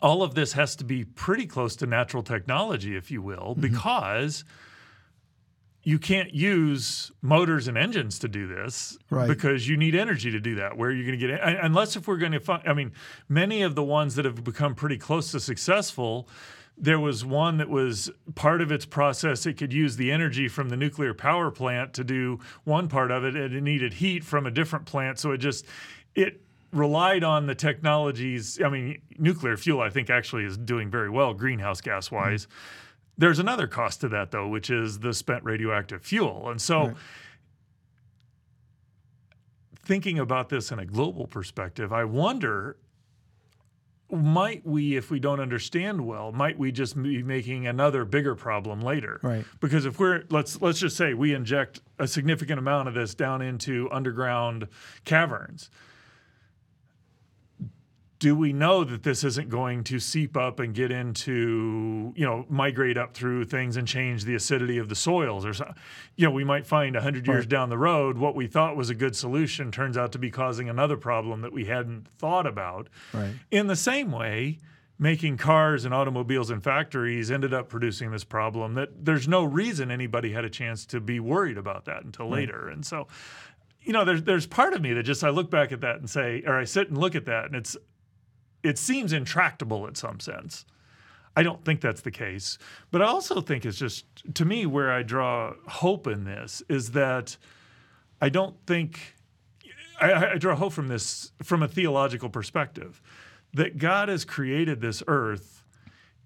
[0.00, 3.60] all of this has to be pretty close to natural technology, if you will, mm-hmm.
[3.60, 4.44] because
[5.86, 9.28] you can't use motors and engines to do this right.
[9.28, 10.76] because you need energy to do that.
[10.76, 11.40] Where are you going to get it?
[11.62, 12.90] Unless if we're going to find, I mean,
[13.28, 16.28] many of the ones that have become pretty close to successful,
[16.76, 19.46] there was one that was part of its process.
[19.46, 23.24] It could use the energy from the nuclear power plant to do one part of
[23.24, 25.20] it, and it needed heat from a different plant.
[25.20, 25.66] So it just,
[26.16, 26.40] it,
[26.72, 28.60] relied on the technologies.
[28.60, 32.46] I mean, nuclear fuel, I think, actually is doing very well greenhouse gas wise.
[32.46, 32.82] Mm-hmm
[33.18, 36.50] there's another cost to that, though, which is the spent radioactive fuel.
[36.50, 36.96] And so, right.
[39.84, 42.76] thinking about this in a global perspective, I wonder
[44.10, 48.80] might we if we don't understand well might we just be making another bigger problem
[48.80, 52.94] later right because if we're let's let's just say we inject a significant amount of
[52.94, 54.68] this down into underground
[55.04, 55.70] caverns
[58.18, 62.46] do we know that this isn't going to seep up and get into, you know,
[62.48, 65.76] migrate up through things and change the acidity of the soils or something?
[66.16, 67.48] You know, we might find 100 years right.
[67.48, 70.68] down the road what we thought was a good solution turns out to be causing
[70.68, 72.88] another problem that we hadn't thought about.
[73.12, 73.34] Right.
[73.50, 74.58] In the same way,
[74.98, 79.90] making cars and automobiles and factories ended up producing this problem that there's no reason
[79.90, 82.36] anybody had a chance to be worried about that until right.
[82.36, 82.68] later.
[82.68, 83.08] And so,
[83.82, 86.08] you know, there's there's part of me that just I look back at that and
[86.08, 87.76] say, or I sit and look at that and it's
[88.66, 90.64] it seems intractable in some sense.
[91.36, 92.58] I don't think that's the case.
[92.90, 96.92] But I also think it's just, to me, where I draw hope in this is
[96.92, 97.36] that
[98.20, 99.14] I don't think,
[100.00, 103.02] I, I draw hope from this from a theological perspective
[103.52, 105.62] that God has created this earth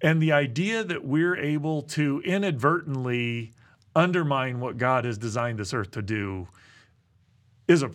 [0.01, 3.53] and the idea that we're able to inadvertently
[3.95, 6.49] undermine what God has designed this earth to do
[7.69, 7.91] is a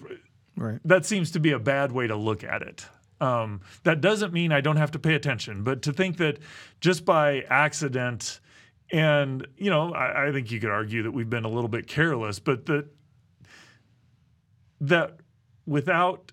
[0.58, 0.80] Right.
[0.86, 2.86] that seems to be a bad way to look at it.
[3.22, 6.40] Um, that doesn't mean I don't have to pay attention, but to think that
[6.82, 8.42] just by accident,
[8.92, 11.88] and you know, I, I think you could argue that we've been a little bit
[11.88, 12.88] careless, but that
[14.82, 15.18] that
[15.66, 16.32] without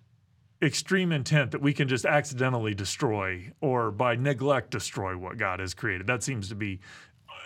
[0.62, 5.74] extreme intent that we can just accidentally destroy or by neglect destroy what God has
[5.74, 6.06] created.
[6.06, 6.80] That seems to be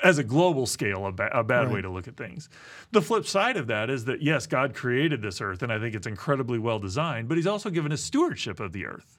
[0.07, 2.49] as a global scale, a, ba- a bad way to look at things.
[2.93, 5.95] The flip side of that is that, yes, God created this earth, and I think
[5.95, 9.19] it's incredibly well designed, but He's also given us stewardship of the earth.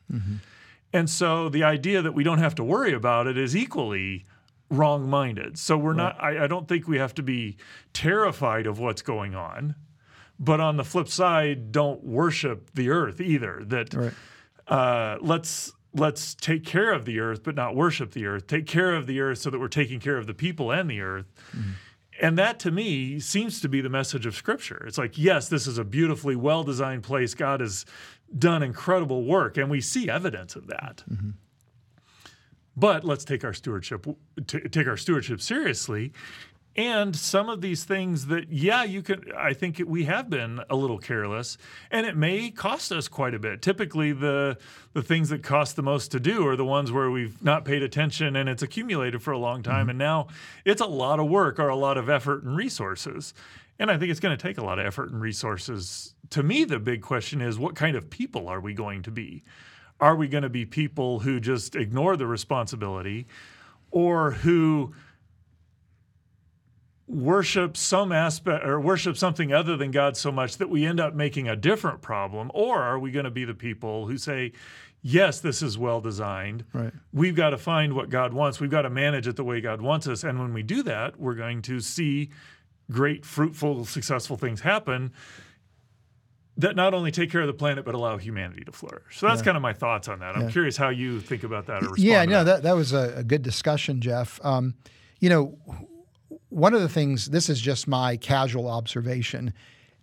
[0.93, 4.25] And so the idea that we don't have to worry about it is equally
[4.69, 5.57] wrong minded.
[5.57, 7.57] So we're not, I, I don't think we have to be
[7.93, 9.75] terrified of what's going on.
[10.39, 13.63] But on the flip side, don't worship the earth either.
[13.65, 14.13] That Right.
[14.67, 18.47] uh, let's let's take care of the earth, but not worship the earth.
[18.47, 21.01] Take care of the earth so that we're taking care of the people and the
[21.01, 21.25] earth.
[21.55, 21.71] Mm-hmm.
[22.19, 24.83] And that to me seems to be the message of Scripture.
[24.87, 27.33] It's like, yes, this is a beautifully well designed place.
[27.33, 27.85] God has
[28.37, 31.03] done incredible work, and we see evidence of that.
[31.09, 31.31] Mm-hmm.
[32.75, 34.05] But let's take our stewardship
[34.45, 36.13] t- take our stewardship seriously.
[36.77, 40.75] And some of these things that, yeah, you can, I think we have been a
[40.75, 41.57] little careless,
[41.89, 43.63] and it may cost us quite a bit.
[43.63, 44.59] Typically, the
[44.93, 47.81] the things that cost the most to do are the ones where we've not paid
[47.83, 49.89] attention and it's accumulated for a long time, mm-hmm.
[49.89, 50.27] and now
[50.65, 53.33] it's a lot of work or a lot of effort and resources.
[53.79, 56.13] And I think it's going to take a lot of effort and resources.
[56.31, 59.43] To me, the big question is, what kind of people are we going to be?
[59.99, 63.25] Are we going to be people who just ignore the responsibility,
[63.89, 64.93] or who
[67.07, 71.15] worship some aspect or worship something other than God so much that we end up
[71.15, 72.51] making a different problem?
[72.53, 74.51] Or are we going to be the people who say,
[75.01, 76.65] yes, this is well designed.
[76.73, 76.91] Right.
[77.13, 78.59] We've got to find what God wants.
[78.59, 80.23] We've got to manage it the way God wants us.
[80.23, 82.29] And when we do that, we're going to see
[82.91, 85.13] great, fruitful, successful things happen
[86.57, 89.19] that not only take care of the planet but allow humanity to flourish.
[89.19, 90.35] So that's kind of my thoughts on that.
[90.35, 91.99] I'm curious how you think about that or respond.
[91.99, 92.43] Yeah, to no, that.
[92.43, 94.43] that, that was a, a good discussion, Jeff.
[94.43, 94.73] Um,
[95.19, 95.57] you know,
[96.49, 99.53] one of the things, this is just my casual observation,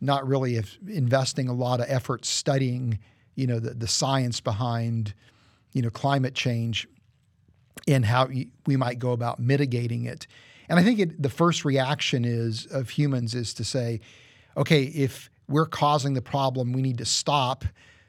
[0.01, 2.99] not really if investing a lot of effort studying,
[3.35, 5.15] you know, the, the science behind,
[5.73, 6.87] you know, climate change
[7.89, 8.29] and how
[8.67, 10.27] we might go about mitigating it.
[10.69, 14.01] And I think it, the first reaction is of humans is to say,
[14.57, 17.65] okay, if we're causing the problem, we need to stop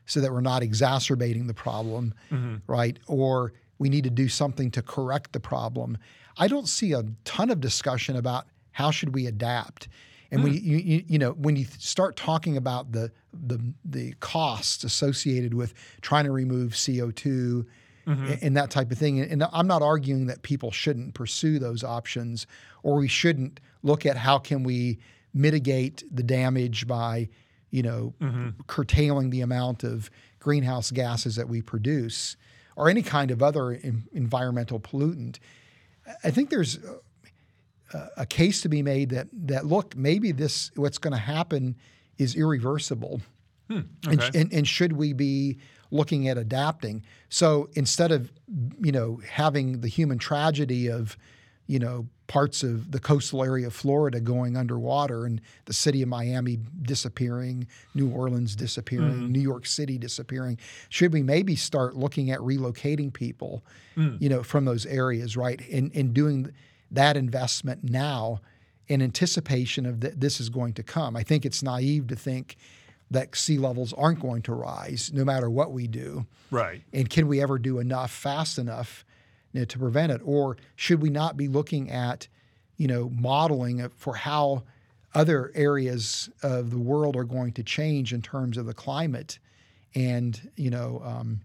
[0.06, 2.56] so that we're not exacerbating the problem, mm-hmm.
[2.68, 3.00] right?
[3.08, 5.98] Or we need to do something to correct the problem.
[6.38, 9.88] I don't see a ton of discussion about how should we adapt.
[10.32, 10.70] And when hmm.
[10.70, 15.74] you, you you know when you start talking about the the the costs associated with
[16.02, 17.66] trying to remove CO two
[18.06, 18.26] mm-hmm.
[18.26, 21.84] and, and that type of thing, and I'm not arguing that people shouldn't pursue those
[21.84, 22.48] options
[22.84, 25.00] or we shouldn't look at how can we
[25.34, 27.30] mitigate the damage by
[27.70, 28.50] you know mm-hmm.
[28.68, 30.10] curtailing the amount of
[30.40, 32.36] greenhouse gases that we produce
[32.76, 35.40] or any kind of other en- environmental pollutant.
[36.24, 36.80] I think there's
[37.94, 41.76] a, a case to be made that that look maybe this what's going to happen
[42.18, 43.22] is irreversible,
[43.70, 44.40] hmm, and, okay.
[44.40, 45.58] and and should we be
[45.92, 47.04] looking at adapting?
[47.30, 48.32] So instead of
[48.80, 51.18] you know having the human tragedy of
[51.68, 56.10] you know parts of the coastal area of Florida going underwater and the city of
[56.10, 59.32] Miami disappearing, New Orleans disappearing, mm-hmm.
[59.32, 60.58] New York City disappearing,
[60.90, 63.64] should we maybe start looking at relocating people,
[63.96, 64.20] mm.
[64.20, 65.62] you know, from those areas, right?
[65.70, 66.52] And and doing
[66.92, 68.42] that investment now
[68.88, 71.16] in anticipation of that this is going to come.
[71.16, 72.58] I think it's naive to think
[73.12, 76.26] that sea levels aren't going to rise no matter what we do.
[76.52, 76.82] right.
[76.92, 79.06] And can we ever do enough fast enough
[79.56, 80.22] you know, to prevent it?
[80.26, 82.28] Or should we not be looking at,
[82.76, 84.64] you know, modeling for how
[85.14, 89.40] other areas of the world are going to change in terms of the climate?
[89.96, 91.40] And, you know, um,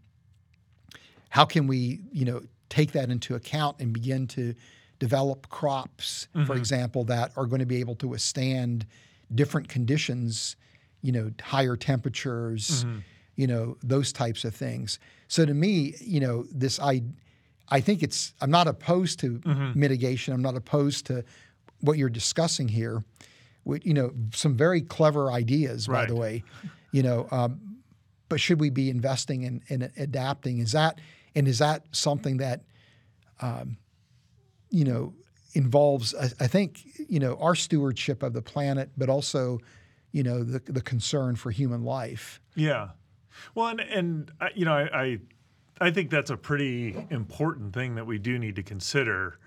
[1.28, 4.54] how can we, you know, take that into account and begin to
[4.98, 8.86] develop crops, for example, that are going to be able to withstand
[9.32, 10.56] different conditions,
[11.00, 12.84] you know, higher temperatures,
[13.36, 14.98] you know, those types of things.
[15.28, 17.02] So to me, you know, this I
[17.70, 19.40] I think it's I'm not opposed to
[19.74, 20.34] mitigation.
[20.34, 21.24] I'm not opposed to
[21.80, 23.04] what you're discussing here.
[23.64, 26.42] With, you know, some very clever ideas, by the way.
[26.92, 27.76] You know, um,
[28.28, 30.58] but should we be investing in, in adapting?
[30.58, 30.98] Is that
[31.34, 32.62] And is that something that,
[33.40, 33.76] um,
[34.70, 35.14] you know,
[35.52, 39.58] involves, I, I, think, you know, our stewardship of the planet, but also,
[40.12, 42.40] you know, the, the concern for human life?
[42.56, 42.90] Yeah.
[43.54, 45.18] Well, and, and you know, I, I,
[45.80, 49.38] I think that's a pretty important thing that we do need to consider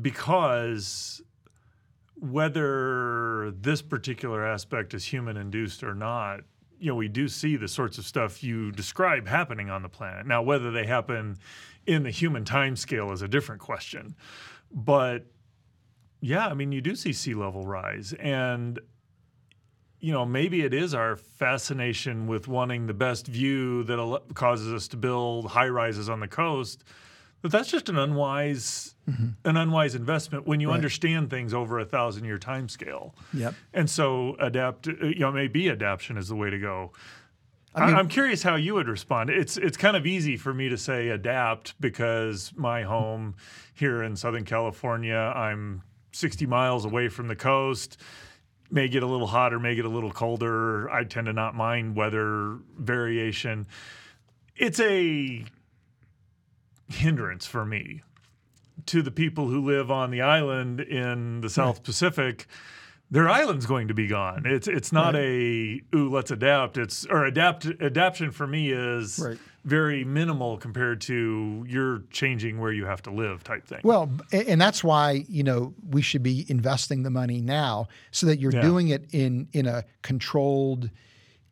[0.00, 1.22] because
[2.16, 6.40] whether this particular aspect is human induced or not,
[6.78, 10.26] you know, we do see the sorts of stuff you describe happening on the planet.
[10.26, 11.38] Now, whether they happen
[11.86, 14.14] in the human time scale is a different question.
[14.70, 15.24] But
[16.20, 18.12] yeah, I mean, you do see sea level rise.
[18.14, 18.78] And,
[20.06, 24.88] you know, maybe it is our fascination with wanting the best view that causes us
[24.88, 26.84] to build high rises on the coast
[27.42, 29.28] but that's just an unwise mm-hmm.
[29.44, 30.74] an unwise investment when you right.
[30.74, 33.14] understand things over a thousand year time scale.
[33.32, 33.54] Yep.
[33.72, 36.90] And so adapt you know maybe adaptation is the way to go.
[37.72, 39.28] I mean, I'm curious how you would respond.
[39.28, 43.36] It's it's kind of easy for me to say adapt because my home
[43.74, 48.00] here in Southern California, I'm 60 miles away from the coast.
[48.70, 50.90] May get a little hotter, may get a little colder.
[50.90, 53.66] I tend to not mind weather variation.
[54.56, 55.44] It's a
[56.88, 58.02] hindrance for me
[58.86, 61.52] to the people who live on the island in the hmm.
[61.52, 61.84] South right.
[61.84, 62.46] Pacific.
[63.08, 64.42] Their island's going to be gone.
[64.46, 65.22] It's it's not right.
[65.22, 66.76] a ooh let's adapt.
[66.76, 69.38] It's or adapt adaptation for me is right.
[69.66, 73.80] Very minimal compared to you're changing where you have to live type thing.
[73.82, 78.38] Well, and that's why you know we should be investing the money now so that
[78.38, 78.62] you're yeah.
[78.62, 80.90] doing it in in a controlled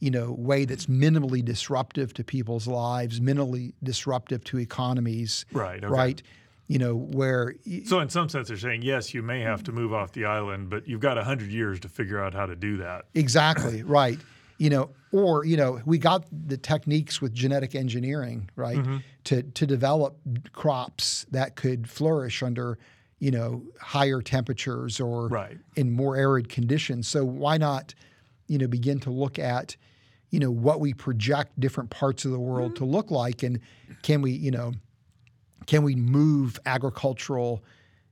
[0.05, 5.47] you know, way that's minimally disruptive to people's lives, minimally disruptive to economies.
[5.51, 5.83] Right.
[5.83, 5.87] Okay.
[5.87, 6.23] Right.
[6.67, 7.55] You know, where.
[7.87, 10.69] So, in some sense, they're saying, yes, you may have to move off the island,
[10.69, 13.07] but you've got 100 years to figure out how to do that.
[13.15, 13.83] Exactly.
[13.83, 14.19] right.
[14.59, 18.99] You know, or, you know, we got the techniques with genetic engineering, right, mm-hmm.
[19.25, 20.17] to, to develop
[20.53, 22.79] crops that could flourish under,
[23.19, 25.59] you know, higher temperatures or right.
[25.77, 27.09] in more arid conditions.
[27.09, 27.95] So, why not,
[28.47, 29.77] you know, begin to look at
[30.35, 32.85] you know what we project different parts of the world mm-hmm.
[32.85, 33.61] to look like and
[34.03, 34.73] can we you know
[35.67, 37.63] can we move agricultural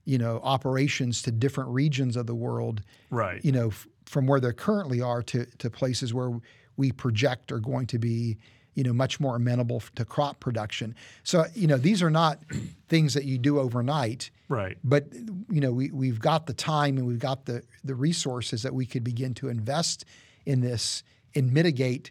[0.04, 2.80] you know operations to different regions of the world
[3.10, 6.30] right you know f- from where they currently are to to places where
[6.76, 8.36] we project are going to be
[8.74, 10.94] you know much more amenable to crop production
[11.24, 12.38] so you know these are not
[12.88, 15.06] things that you do overnight right but
[15.50, 18.84] you know we, we've got the time and we've got the the resources that we
[18.84, 20.04] could begin to invest
[20.44, 21.02] in this
[21.34, 22.10] and mitigate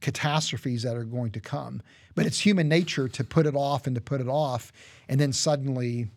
[0.00, 1.82] catastrophes that are going to come.
[2.14, 4.72] But it's human nature to put it off and to put it off,
[5.08, 6.08] and then suddenly.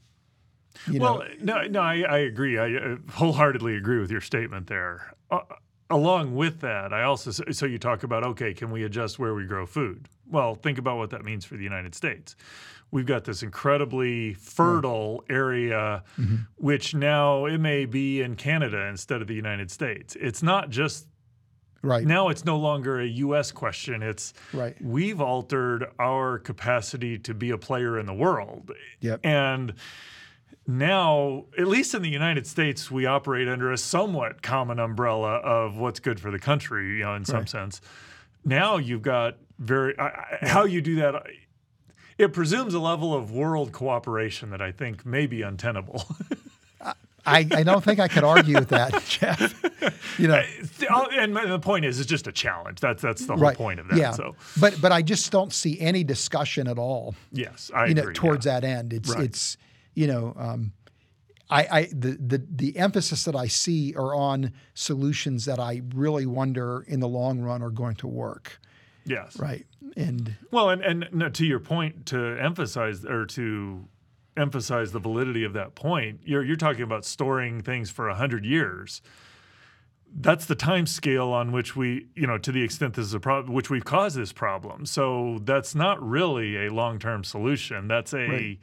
[0.87, 2.57] You well, know, no, no, I, I agree.
[2.57, 5.13] I uh, wholeheartedly agree with your statement there.
[5.29, 5.39] Uh,
[5.89, 9.45] along with that, I also so you talk about okay, can we adjust where we
[9.45, 10.07] grow food?
[10.29, 12.35] Well, think about what that means for the United States.
[12.91, 16.35] We've got this incredibly fertile area, mm-hmm.
[16.57, 20.17] which now it may be in Canada instead of the United States.
[20.19, 21.07] It's not just
[21.83, 22.05] Right.
[22.05, 23.51] Now it's no longer a U.S.
[23.51, 24.03] question.
[24.03, 24.79] It's right.
[24.81, 28.71] we've altered our capacity to be a player in the world.
[28.99, 29.21] Yep.
[29.23, 29.73] And
[30.67, 35.77] now, at least in the United States, we operate under a somewhat common umbrella of
[35.77, 37.49] what's good for the country, you know, in some right.
[37.49, 37.81] sense.
[38.45, 41.23] Now you've got very I, how you do that.
[42.17, 46.05] It presumes a level of world cooperation that I think may be untenable.
[47.25, 50.19] I, I don't think I could argue with that, Jeff.
[50.19, 50.43] You know,
[50.89, 52.79] uh, and the point is, it's just a challenge.
[52.79, 53.55] That's that's the whole right.
[53.55, 53.97] point of that.
[53.97, 54.11] Yeah.
[54.11, 57.13] So, but but I just don't see any discussion at all.
[57.31, 58.59] Yes, I you know, agree, towards yeah.
[58.59, 58.93] that end.
[58.93, 59.25] It's right.
[59.25, 59.57] it's
[59.93, 60.73] you know, um,
[61.49, 66.25] I, I the, the the emphasis that I see are on solutions that I really
[66.25, 68.59] wonder in the long run are going to work.
[69.05, 69.37] Yes.
[69.37, 69.65] Right.
[69.97, 73.85] And well, and and no, to your point, to emphasize or to
[74.37, 76.21] emphasize the validity of that point.
[76.23, 79.01] You're you're talking about storing things for a hundred years.
[80.13, 83.19] That's the time scale on which we, you know, to the extent this is a
[83.19, 84.85] problem, which we've caused this problem.
[84.85, 87.87] So that's not really a long term solution.
[87.87, 88.59] That's a right.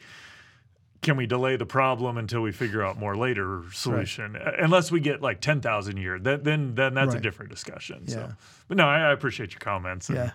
[1.01, 4.33] Can we delay the problem until we figure out more later solution?
[4.35, 4.55] Right.
[4.59, 7.19] Unless we get like ten thousand year, then then then that's right.
[7.19, 8.05] a different discussion.
[8.07, 8.15] Yeah.
[8.15, 8.33] So,
[8.69, 10.09] but no, I, I appreciate your comments.
[10.09, 10.31] And, yeah.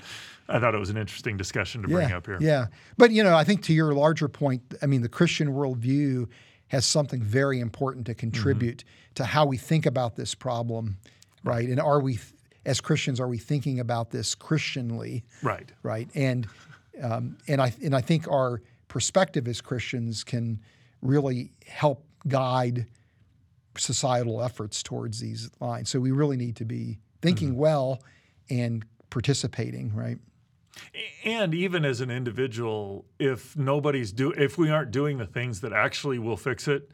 [0.49, 2.38] I thought it was an interesting discussion to bring yeah, up here.
[2.41, 2.68] Yeah.
[2.97, 6.28] But, you know, I think to your larger point, I mean, the Christian worldview
[6.68, 9.14] has something very important to contribute mm-hmm.
[9.16, 10.97] to how we think about this problem,
[11.45, 11.70] right?
[11.70, 12.20] And are we,
[12.66, 15.24] as Christians, are we thinking about this Christianly?
[15.41, 15.72] Right.
[15.82, 16.09] Right.
[16.14, 16.45] And,
[17.01, 18.61] um, and, I, and I think our
[18.94, 20.60] perspective as Christians can
[21.02, 22.86] really help guide
[23.76, 25.89] societal efforts towards these lines.
[25.89, 27.58] So we really need to be thinking mm-hmm.
[27.58, 28.04] well
[28.52, 30.20] and participating, right?
[31.26, 35.74] And even as an individual, if nobody's do if we aren't doing the things that
[35.74, 36.91] actually will fix it,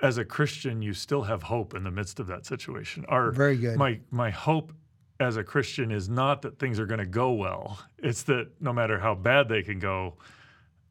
[0.00, 3.04] as a Christian, you still have hope in the midst of that situation.
[3.08, 3.76] Our, Very good.
[3.76, 4.72] My my hope
[5.18, 7.80] as a Christian is not that things are going to go well.
[7.98, 10.14] It's that no matter how bad they can go,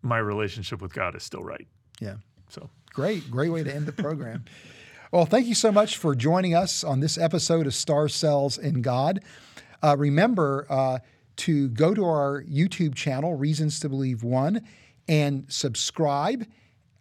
[0.07, 1.67] my relationship with God is still right.
[1.99, 2.15] Yeah.
[2.49, 4.43] So Great, great way to end the program.
[5.11, 8.81] well, thank you so much for joining us on this episode of Stars Cells in
[8.81, 9.19] God.
[9.83, 10.97] Uh, remember uh,
[11.35, 14.63] to go to our YouTube channel, Reasons to Believe One,
[15.07, 16.47] and subscribe.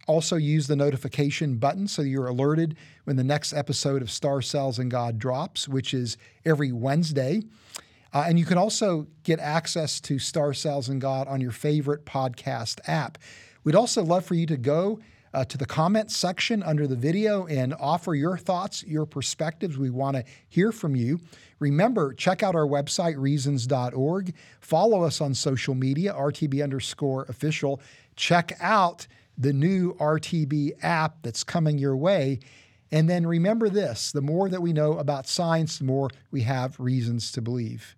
[0.07, 4.79] Also, use the notification button so you're alerted when the next episode of Stars Cells
[4.79, 7.43] in God drops, which is every Wednesday.
[8.13, 12.07] Uh, and you can also get access to Stars Cells and God on your favorite
[12.07, 13.19] podcast app.
[13.65, 15.01] We'd also love for you to go
[15.35, 19.77] uh, to the comments section under the video and offer your thoughts, your perspectives.
[19.77, 21.21] We want to hear from you.
[21.59, 24.35] Remember, check out our website, reasons.org.
[24.61, 27.81] Follow us on social media, RTB underscore official.
[28.15, 32.41] Check out the new RTB app that's coming your way.
[32.93, 36.79] And then remember this the more that we know about science, the more we have
[36.79, 37.97] reasons to believe.